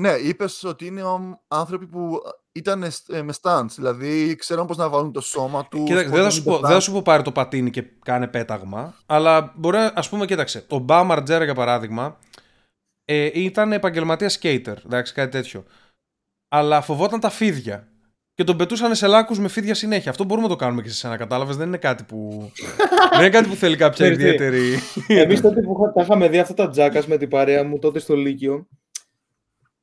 [0.00, 2.20] Ναι, είπες ότι είναι ο- άνθρωποι που
[2.52, 3.66] ήταν ε, με stunts.
[3.74, 5.84] Δηλαδή, ξέραν πώς να βάλουν το σώμα τους.
[5.84, 8.94] Κοίταξε, δεν θα, σου πω, δεν θα σου πω πάρε το πατίνι και κάνε πέταγμα,
[9.06, 12.18] αλλά μπορεί να, ας πούμε, κοίταξε, ο Μπα Μαρτζέρα για παράδειγμα
[13.04, 15.64] ε, ήταν επαγγελματία skater, εντάξει, κάτι τέτοιο.
[16.48, 17.88] Αλλά φοβόταν τα φίδια.
[18.34, 20.10] Και τον πετούσαν σε λάκκους με φίδια συνέχεια.
[20.10, 22.50] Αυτό μπορούμε να το κάνουμε και σε σένα, κατάλαβες; Δεν είναι κάτι που,
[23.10, 24.74] δεν είναι κάτι που θέλει κάποια Ξέρεις τι, ιδιαίτερη...
[25.08, 27.98] Εμείς τότε που είχα- τα είχαμε δει αυτά τα τζάκας με την παρέα μου τότε
[27.98, 28.68] στο Λύκειο,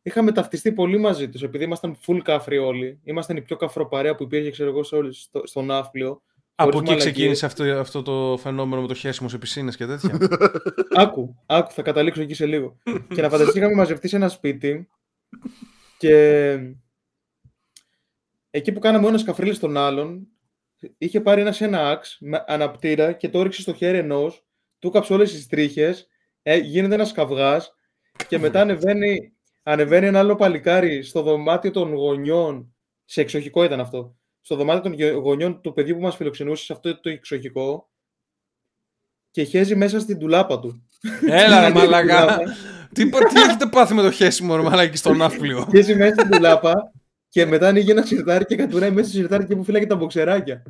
[0.02, 1.44] είχαμε ταυτιστεί πολύ μαζί τους.
[1.44, 5.18] Επειδή ήμασταν full κάφροι όλοι, ήμασταν η πιο καφροπαρέα που υπήρχε, ξέρω εγώ, σε όλες,
[5.18, 6.22] στο, στο Ναύπλιο.
[6.62, 7.14] Από χωρίς εκεί μαλακίες.
[7.14, 10.18] ξεκίνησε αυτό, αυτό το φαινόμενο με το χέσιμο σε πισίνες και τέτοια.
[11.04, 12.78] Άκου, άκου, θα καταλήξω εκεί σε λίγο.
[13.16, 14.90] και να φανταστείς είχαμε μαζευτείς σε ένα σπίτι
[15.98, 16.58] και
[18.50, 20.28] εκεί που κάναμε ο ένας καφρίλες τον άλλον,
[20.98, 24.46] είχε πάρει ένας ένα άξ με αναπτήρα και το έριξε στο χέρι ενός,
[24.80, 26.08] του κάψε όλες τις τρίχες,
[26.42, 27.76] ε, γίνεται ένας καυγάς
[28.28, 34.16] και μετά ανεβαίνει, ανεβαίνει ένα άλλο παλικάρι στο δωμάτιο των γονιών, σε εξοχικό ήταν αυτό,
[34.42, 37.90] στο δωμάτιο των γε- γονιών του παιδιού που μας φιλοξενούσε σε αυτό το εξοχικό
[39.32, 40.88] και χέζει μέσα στην τουλάπα του.
[41.28, 42.22] Έλα ρε Στην μαλακά.
[42.22, 42.44] τουλάπα.
[42.94, 46.30] τι, πα- τι έχετε πάθει με το χέσιμο ρε μαλακά στον ναύπλιο; Χέζει μέσα στην
[46.30, 46.74] τουλάπα
[47.30, 50.64] και μετά ανοίγει ένα σιρτάρι και κατουράει μέσα στο σιρτάρι και που φύλαγε τα μποξεράκια.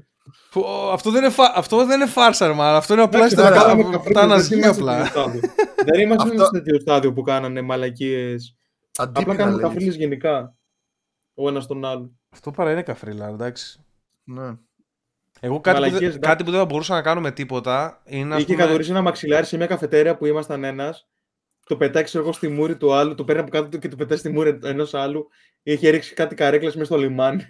[0.51, 1.53] Πω, αυτό, δεν είναι φα...
[1.55, 2.77] αυτό δεν είναι φάρσα ρε μαλακά.
[2.77, 5.05] Αυτό είναι απλά Εντάξει, στα τώρα κάναμε τα καφρίλες, τα δεν αναζυγή είμαστε απλά.
[5.05, 5.41] στο τέτοιο στάδιο.
[5.85, 8.55] Δεν είμαστε Αυτό- στο τέτοιο στάδιο που κάνανε μαλακίες.
[8.95, 9.73] Απλά Αντίπεινα κάνουμε λέγεται.
[9.73, 10.55] καφρίλες γενικά.
[11.33, 12.20] Ο ένας τον άλλον.
[12.33, 13.79] Αυτό παρά είναι καφρίλα, εντάξει.
[14.23, 14.53] Ναι.
[15.39, 16.19] Εγώ κάτι, που, Μαλακίες, δεν- εντάξει.
[16.29, 18.33] κάτι που δεν θα μπορούσα να κάνω με τίποτα είναι.
[18.35, 21.07] ας Είχε πούμε- καθορίσει ένα μαξιλάρι σε μια καφετέρια που ήμασταν ένας.
[21.65, 23.15] Το πετάει, ξέρω εγώ, στη μούρη του άλλου.
[23.15, 25.27] Το παίρνει από κάτω του και το πετάει στη μούρη ενός άλλου.
[25.63, 27.45] Είχε ρίξει κάτι καρέκλες μέσα στο λιμάνι.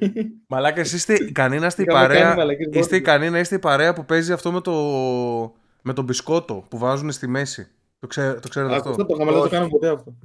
[0.47, 2.35] Μαλάκα, εσείς είστε ικανοί να είστε η Είχαμε κάνει παρέα.
[2.35, 2.97] μαλακίες Είστε μπόρντες.
[2.99, 4.73] ικανοί να είστε η παρέα που παίζει αυτό με το,
[5.81, 7.67] με το μπισκότο που βάζουν στη μέση.
[7.99, 8.89] Το, ξέ, το ξέρετε αυτό.
[8.89, 9.51] Αυτό; Το είχαμε, δεν το Όχι.
[9.53, 10.15] κάναμε ποτέ αυτό.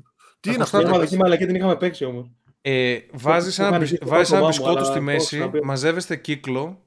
[0.40, 2.30] Τι είναι Ακουστά αυτό, Μια το- ρε, μαλακή μαλακή την είχαμε παίξει όμως.
[2.68, 4.94] Ε, βάζεις το ένα, είχαν μπισ- ζήσει το βάζεις ένα άτομά μου, μπισκότο αλλά στη
[4.94, 5.66] το μέση, έχω ξαναπεί.
[5.66, 6.82] μαζεύεστε κύκλο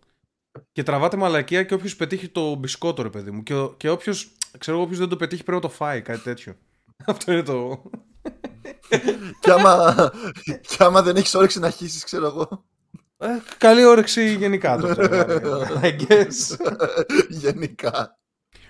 [0.72, 3.44] και τραβάτε μαλακία και όποιος πετύχει το μπισκότο, ρε παιδί μου.
[3.44, 4.13] Και, ο- και όποιο
[4.58, 6.54] ξέρω εγώ, όποιος δεν το πετύχει πρέπει να το φάει, κάτι τέτοιο.
[7.06, 7.82] Αυτό είναι το.
[9.42, 9.96] και, άμα,
[10.44, 12.63] και άμα δεν έχεις όρεξη να χύσεις, ξέρω εγώ.
[13.18, 15.26] Ε, καλή όρεξη γενικά το ξέρω.
[15.84, 16.58] I guess.
[17.30, 18.18] Γενικά.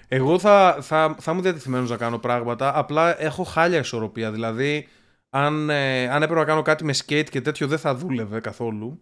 [0.07, 2.77] Εγώ θα, θα, θα είμαι διατεθειμένος να κάνω πράγματα.
[2.77, 4.31] Απλά έχω χάλια ισορροπία.
[4.31, 4.87] Δηλαδή,
[5.29, 8.99] αν, ε, αν έπρεπε να κάνω κάτι με skate και τέτοιο, δεν θα δούλευε καθόλου.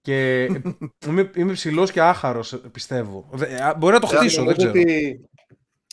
[0.00, 0.44] Και
[1.08, 3.28] είμαι, είμαι ψηλός και άχαρος, πιστεύω.
[3.32, 4.80] Δε- α, μπορεί να το χτίσω, δεν Νομίζω ξέρω.
[4.80, 5.24] ότι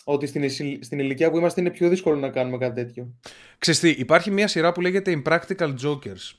[0.04, 3.13] ότι στην, ηλι- στην ηλικία που είμαστε είναι πιο δύσκολο να κάνουμε κάτι τέτοιο.
[3.58, 6.32] Ξέρεις τι, υπάρχει μια σειρά που λέγεται Impractical Jokers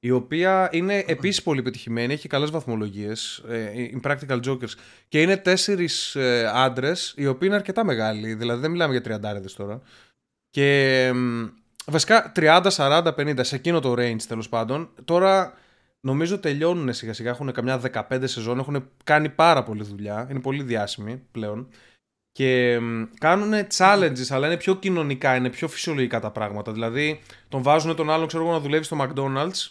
[0.00, 3.70] η οποία είναι επίσης πολύ πετυχημένη, έχει καλές βαθμολογίες, ε,
[4.02, 4.72] Impractical Jokers
[5.08, 9.54] και είναι τέσσερις ε, άντρες οι οποίοι είναι αρκετά μεγάλοι, δηλαδή δεν μιλάμε για τριαντάριδες
[9.54, 9.82] τώρα
[10.50, 11.44] και μ,
[11.90, 15.52] βασικά 30, 40, 50 σε εκείνο το range τέλος πάντων τώρα
[16.00, 20.62] νομίζω τελειώνουν σιγά σιγά, έχουν καμιά 15 σεζόν, έχουν κάνει πάρα πολλή δουλειά, είναι πολύ
[20.62, 21.68] διάσημοι πλέον
[22.32, 22.78] και
[23.18, 26.72] κάνουν challenges, αλλά είναι πιο κοινωνικά, είναι πιο φυσιολογικά τα πράγματα.
[26.72, 29.70] Δηλαδή, τον βάζουν τον άλλον, ξέρω εγώ, να δουλεύει στο McDonald's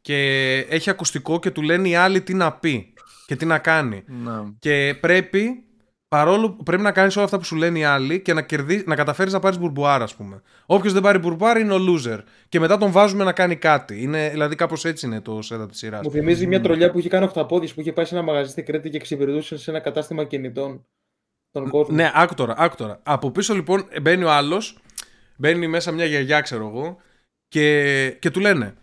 [0.00, 2.94] και έχει ακουστικό και του λένε οι άλλοι τι να πει
[3.26, 4.04] και τι να κάνει.
[4.06, 4.52] Ναι.
[4.58, 5.64] Και πρέπει,
[6.14, 8.82] παρόλο που πρέπει να κάνεις όλα αυτά που σου λένε οι άλλοι και να, κερδί,
[8.86, 10.42] να καταφέρεις να πάρεις μπουρμπουάρα, ας πούμε.
[10.66, 12.18] Όποιος δεν πάρει μπουρμπουάρα είναι ο loser.
[12.48, 14.02] Και μετά τον βάζουμε να κάνει κάτι.
[14.02, 16.00] Είναι, δηλαδή, κάπως έτσι είναι το setup της σειράς.
[16.02, 18.64] Μου θυμίζει μια τρολιά που είχε κάνει οχταπόδης που είχε πάει σε ένα μαγαζί στην
[18.64, 20.86] Κρήτη και εξυπηρετούσε σε ένα κατάστημα κινητών
[21.50, 21.94] τον κόσμο.
[21.94, 23.00] Ναι, άκου τώρα, άκου τώρα.
[23.02, 24.78] Από πίσω λοιπόν μπαίνει ο άλλος,
[25.36, 26.96] μπαίνει μέσα μια γιαγιά, ξέρω εγώ,
[27.48, 28.74] και, και του λένε.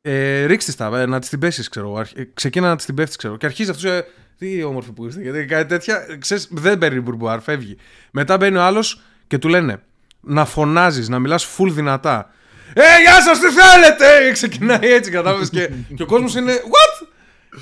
[0.00, 1.96] Ε, ρίξτε τα, ε, να της την πέσεις, ξέρω εγώ.
[1.96, 3.36] Αρχ- ε, Ξεκίνα να της την πέφτεις, ξέρω.
[3.36, 3.90] Και αρχίζει αυτός.
[3.90, 4.06] Ε,
[4.38, 6.06] τι όμορφη που ήρθε, γιατί κάτι τέτοια.
[6.20, 7.76] Ξέρεις, δεν παίρνει μπουρμπουάρ, φεύγει.
[8.10, 9.82] Μετά μπαίνει ο άλλος και του λένε
[10.20, 12.30] να φωνάζεις, να μιλάς full δυνατά.
[12.74, 14.32] Ε, γεια σας, τι θέλετε!
[14.32, 15.50] Ξεκινάει έτσι, κατάλαβες.
[15.50, 16.52] και, και ο κόσμος είναι.
[16.52, 17.06] What?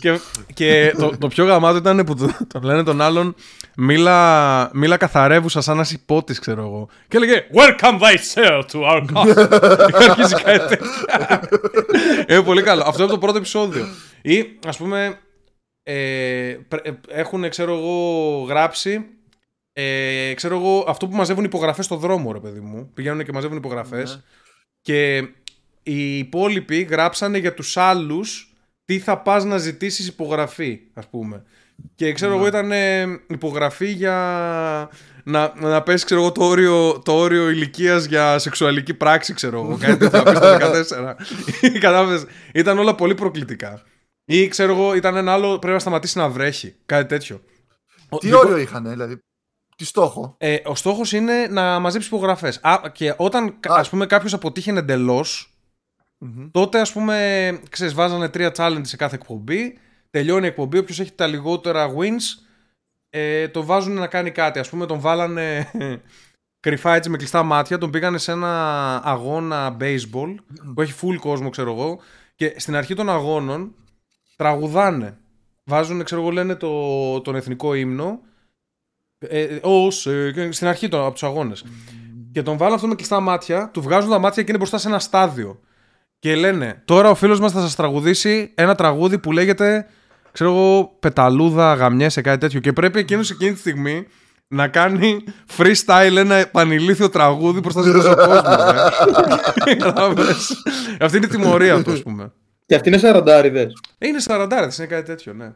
[0.00, 0.18] Και,
[0.54, 3.34] και το, το πιο γαμάτο ήταν που το- τον λένε τον άλλον
[3.76, 6.88] μίλα, μίλα καθαρεύουσα σαν να είσαι υπότης, ξέρω εγώ.
[7.08, 9.88] Και έλεγε Welcome thyself to our castle.
[9.98, 11.40] και αρχίζει κάτι τέτοια.
[12.28, 12.82] Είναι πολύ καλό.
[12.86, 13.86] Αυτό είναι το πρώτο επεισόδιο.
[14.22, 15.18] Ή, ας πούμε,
[15.92, 19.04] ε, πρε- ε, έχουν, ξέρω εγώ, γράψει
[19.72, 22.90] ε, ξέρω εγώ, αυτό που μαζεύουν υπογραφές στο δρόμο, ρε παιδί μου.
[22.94, 24.14] Πηγαίνουν και μαζεύουν υπογραφές.
[24.14, 24.22] Ναι.
[24.80, 25.16] Και
[25.82, 31.42] οι υπόλοιποι γράψανε για τους άλλους τι θα πας να ζητήσεις υπογραφή, ας πούμε.
[31.94, 34.14] Και ξέρω εγώ ήταν ε, υπογραφή για
[35.24, 39.76] να, να πέσει ξέρω εγώ, το όριο, το όριο ηλικίας για σεξουαλική πράξη, ξέρω εγώ.
[39.80, 40.56] Κάτι τέτοιο θα πεις το
[41.72, 41.78] 14.
[41.80, 42.24] Κατάλαβες,
[42.54, 43.82] ήταν όλα πολύ προκλητικά.
[44.32, 46.76] Ή ξέρω εγώ, ήταν ένα άλλο πρέπει να σταματήσει να βρέχει.
[46.86, 47.40] Κάτι τέτοιο.
[48.08, 49.18] Ο- Τι δικό- όριο είχαν, δηλαδή;
[49.76, 52.60] Τι στόχο; ε, ο στόχος είναι να μαζέψει υπογραφές.
[52.92, 53.52] Και όταν Α.
[53.78, 55.54] ας πούμε κάποιος αποτύχει εντελώς,
[56.18, 56.50] Μμμ.
[56.50, 59.78] τότε ας πούμε ξέρεις, βάζανε τρία challenge σε κάθε εκπομπή.
[60.10, 60.78] Τελειώνει η εκπομπή.
[60.78, 62.42] Όποιος έχει τα λιγότερα wins,
[63.10, 64.58] ε, το βάζουν να κάνει κάτι.
[64.58, 65.70] Ας πούμε τον βάλανε
[66.66, 67.78] κρυφά έτσι με κλειστά μάτια.
[67.78, 70.34] Τον πήγανε σε ένα αγώνα baseball
[70.74, 72.00] που έχει full κόσμο, ξέρω εγώ.
[72.34, 73.74] Και στην αρχή των αγώνων
[74.40, 75.18] τραγουδάνε.
[75.64, 78.20] Βάζουν, ξέρω εγώ, λένε το, τον εθνικό ύμνο.
[79.18, 81.64] Ε, ως, ε, και στην αρχή των, από τους αγώνες.
[82.32, 84.88] Και τον βάλουν αυτό με κλειστά μάτια, του βγάζουν τα μάτια και είναι μπροστά σε
[84.88, 85.60] ένα στάδιο.
[86.18, 89.86] Και λένε, τώρα ο φίλος μας θα σας τραγουδήσει ένα τραγούδι που λέγεται,
[90.32, 92.60] ξέρω εγώ, πεταλούδα, γαμιέσαι, κάτι τέτοιο.
[92.60, 94.06] Και πρέπει εκείνος εκείνη τη στιγμή
[94.48, 95.24] να κάνει
[95.56, 98.56] freestyle ένα επανηλήθιο τραγούδι μπροστά σε τόσο κόσμο.
[98.72, 99.74] ρε.
[99.84, 100.62] Κατάλαβες.
[101.00, 102.32] Αυτή είναι η τιμωρία του, ας πούμε.
[102.70, 103.72] Και αυτοί είναι σαραντάριδες.
[103.98, 105.52] Ε, Είναι 40, είναι κάτι τέτοιο, ναι.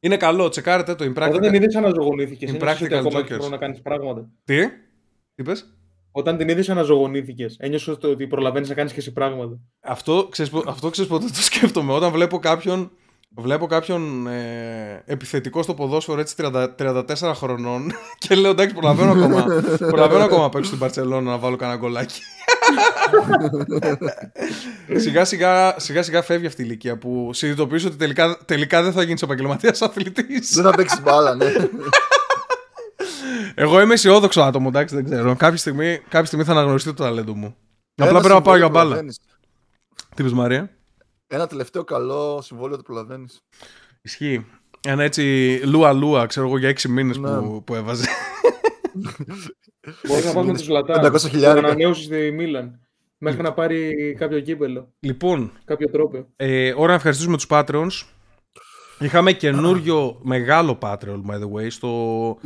[0.00, 1.54] Είναι καλό, τσεκάρετε το Όταν την Impractical.
[1.54, 2.50] είδες αναζωογονήθηκες.
[2.50, 3.34] Impractical Ένιωσες ότι ακόμα έχεις Jokers.
[3.38, 4.28] χρόνο να κάνεις πράγματα.
[4.44, 4.72] Τι, τι
[5.34, 5.76] είπες;
[6.12, 7.56] Όταν την είδες αναζωογονήθηκες.
[7.58, 9.58] Ένιωσες ότι προλαβαίνεις να κάνεις και εσύ πράγματα.
[9.80, 11.92] Αυτό ξέρεις, πο- αυτό ξέρεις πότε το σκέφτομαι.
[11.92, 12.90] Όταν βλέπω κάποιον,
[13.36, 17.92] βλέπω κάποιον ε, επιθετικό στο ποδόσφαιρο έτσι 30, 34 χρονών
[18.28, 19.44] και λέω εντάξει προλαβαίνω ακόμα,
[19.78, 22.20] προλαβαίνω ακόμα να παίξω στην Παρσελόνα να βάλω κανένα γκολάκι.
[24.96, 29.02] Σιγά, σιγά, σιγά σιγά φεύγει αυτή η ηλικία που συνειδητοποιείς ότι τελικά, τελικά δεν θα
[29.02, 30.54] γίνεις επαγγελματίας αθλητής.
[30.54, 31.52] Δεν θα παίξεις μπάλα, ναι.
[33.54, 35.36] Εγώ είμαι αισιόδοξο άτομο, εντάξει, δεν ξέρω.
[35.36, 37.56] Κάποια στιγμή, κάποια στιγμή θα αναγνωριστεί το ταλέντο μου.
[37.94, 38.84] Απλά Ένα πρέπει να πάω για συμβόλαιο μπάλα.
[38.84, 39.20] προλαβαίνεις.
[40.14, 40.70] Τι είπες Μαρία;
[41.26, 43.40] Ένα τελευταίο καλό συμβόλαιο το προλαβαίνεις.
[44.02, 44.46] Ισχύει.
[44.86, 45.22] Ένα έτσι
[45.64, 47.38] λούα λούα, ξέρω εγώ, για έξι μήνες Ναι.
[47.38, 48.06] που, που έβαζε.
[50.08, 51.12] Μπορείς να πας με τους Ζλατάν.
[51.14, 51.66] 500 χιλιάρικα.
[51.66, 52.80] ανανέωση στη Μίλαν.
[53.18, 54.92] Μέχρι να πάρει κάποιο κύπελο.
[55.00, 56.26] λοιπόν, Κάποιο τρόπο.
[56.36, 58.06] ε, ώρα να ευχαριστήσουμε τους Patreons.
[58.98, 62.38] Είχαμε καινούριο μεγάλο Patreon, by the way, στο,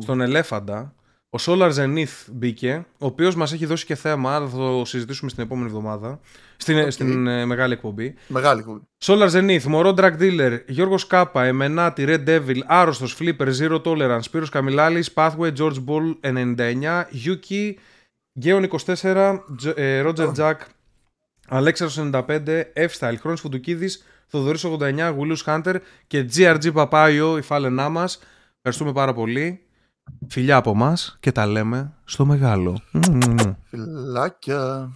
[0.00, 0.94] στον Ελέφαντα.
[1.30, 5.30] Ο Solar Zenith μπήκε, ο οποίος μας έχει δώσει και θέμα, αλλά θα το συζητήσουμε
[5.30, 6.20] στην επόμενη εβδομάδα,
[6.60, 6.90] στην, Οκ.
[6.90, 8.14] στην ε, μεγάλη εκπομπή.
[8.26, 8.84] Μεγάλη κουβέντα.
[9.04, 14.48] Solar Zenith, Μωρό Drug Dealer, Γιώργος Κάπα, Εμενάτη, Red Devil, Άρρωστος, Flipper, Zero Tolerance, Σπύρος
[14.48, 17.72] Καμιλάλης, Pathway, George Ball 99, Yuki,
[18.38, 20.54] Γκέον 24, Τζ- ε, Roger Jack,
[21.48, 25.74] Αλέξαρος 95, F-Style, Χρόνης Φουντουκίδης, Θοδωρής 89, Willus Hunter
[26.06, 28.18] και GRG Παπάιο, η φάλαινά μας.
[28.56, 29.60] Ευχαριστούμε πάρα πολύ.
[30.28, 32.80] Φιλιά από μας και τα λέμε στο μεγάλο.
[32.92, 33.36] Μμμ.
[33.64, 34.90] Φιλάκια.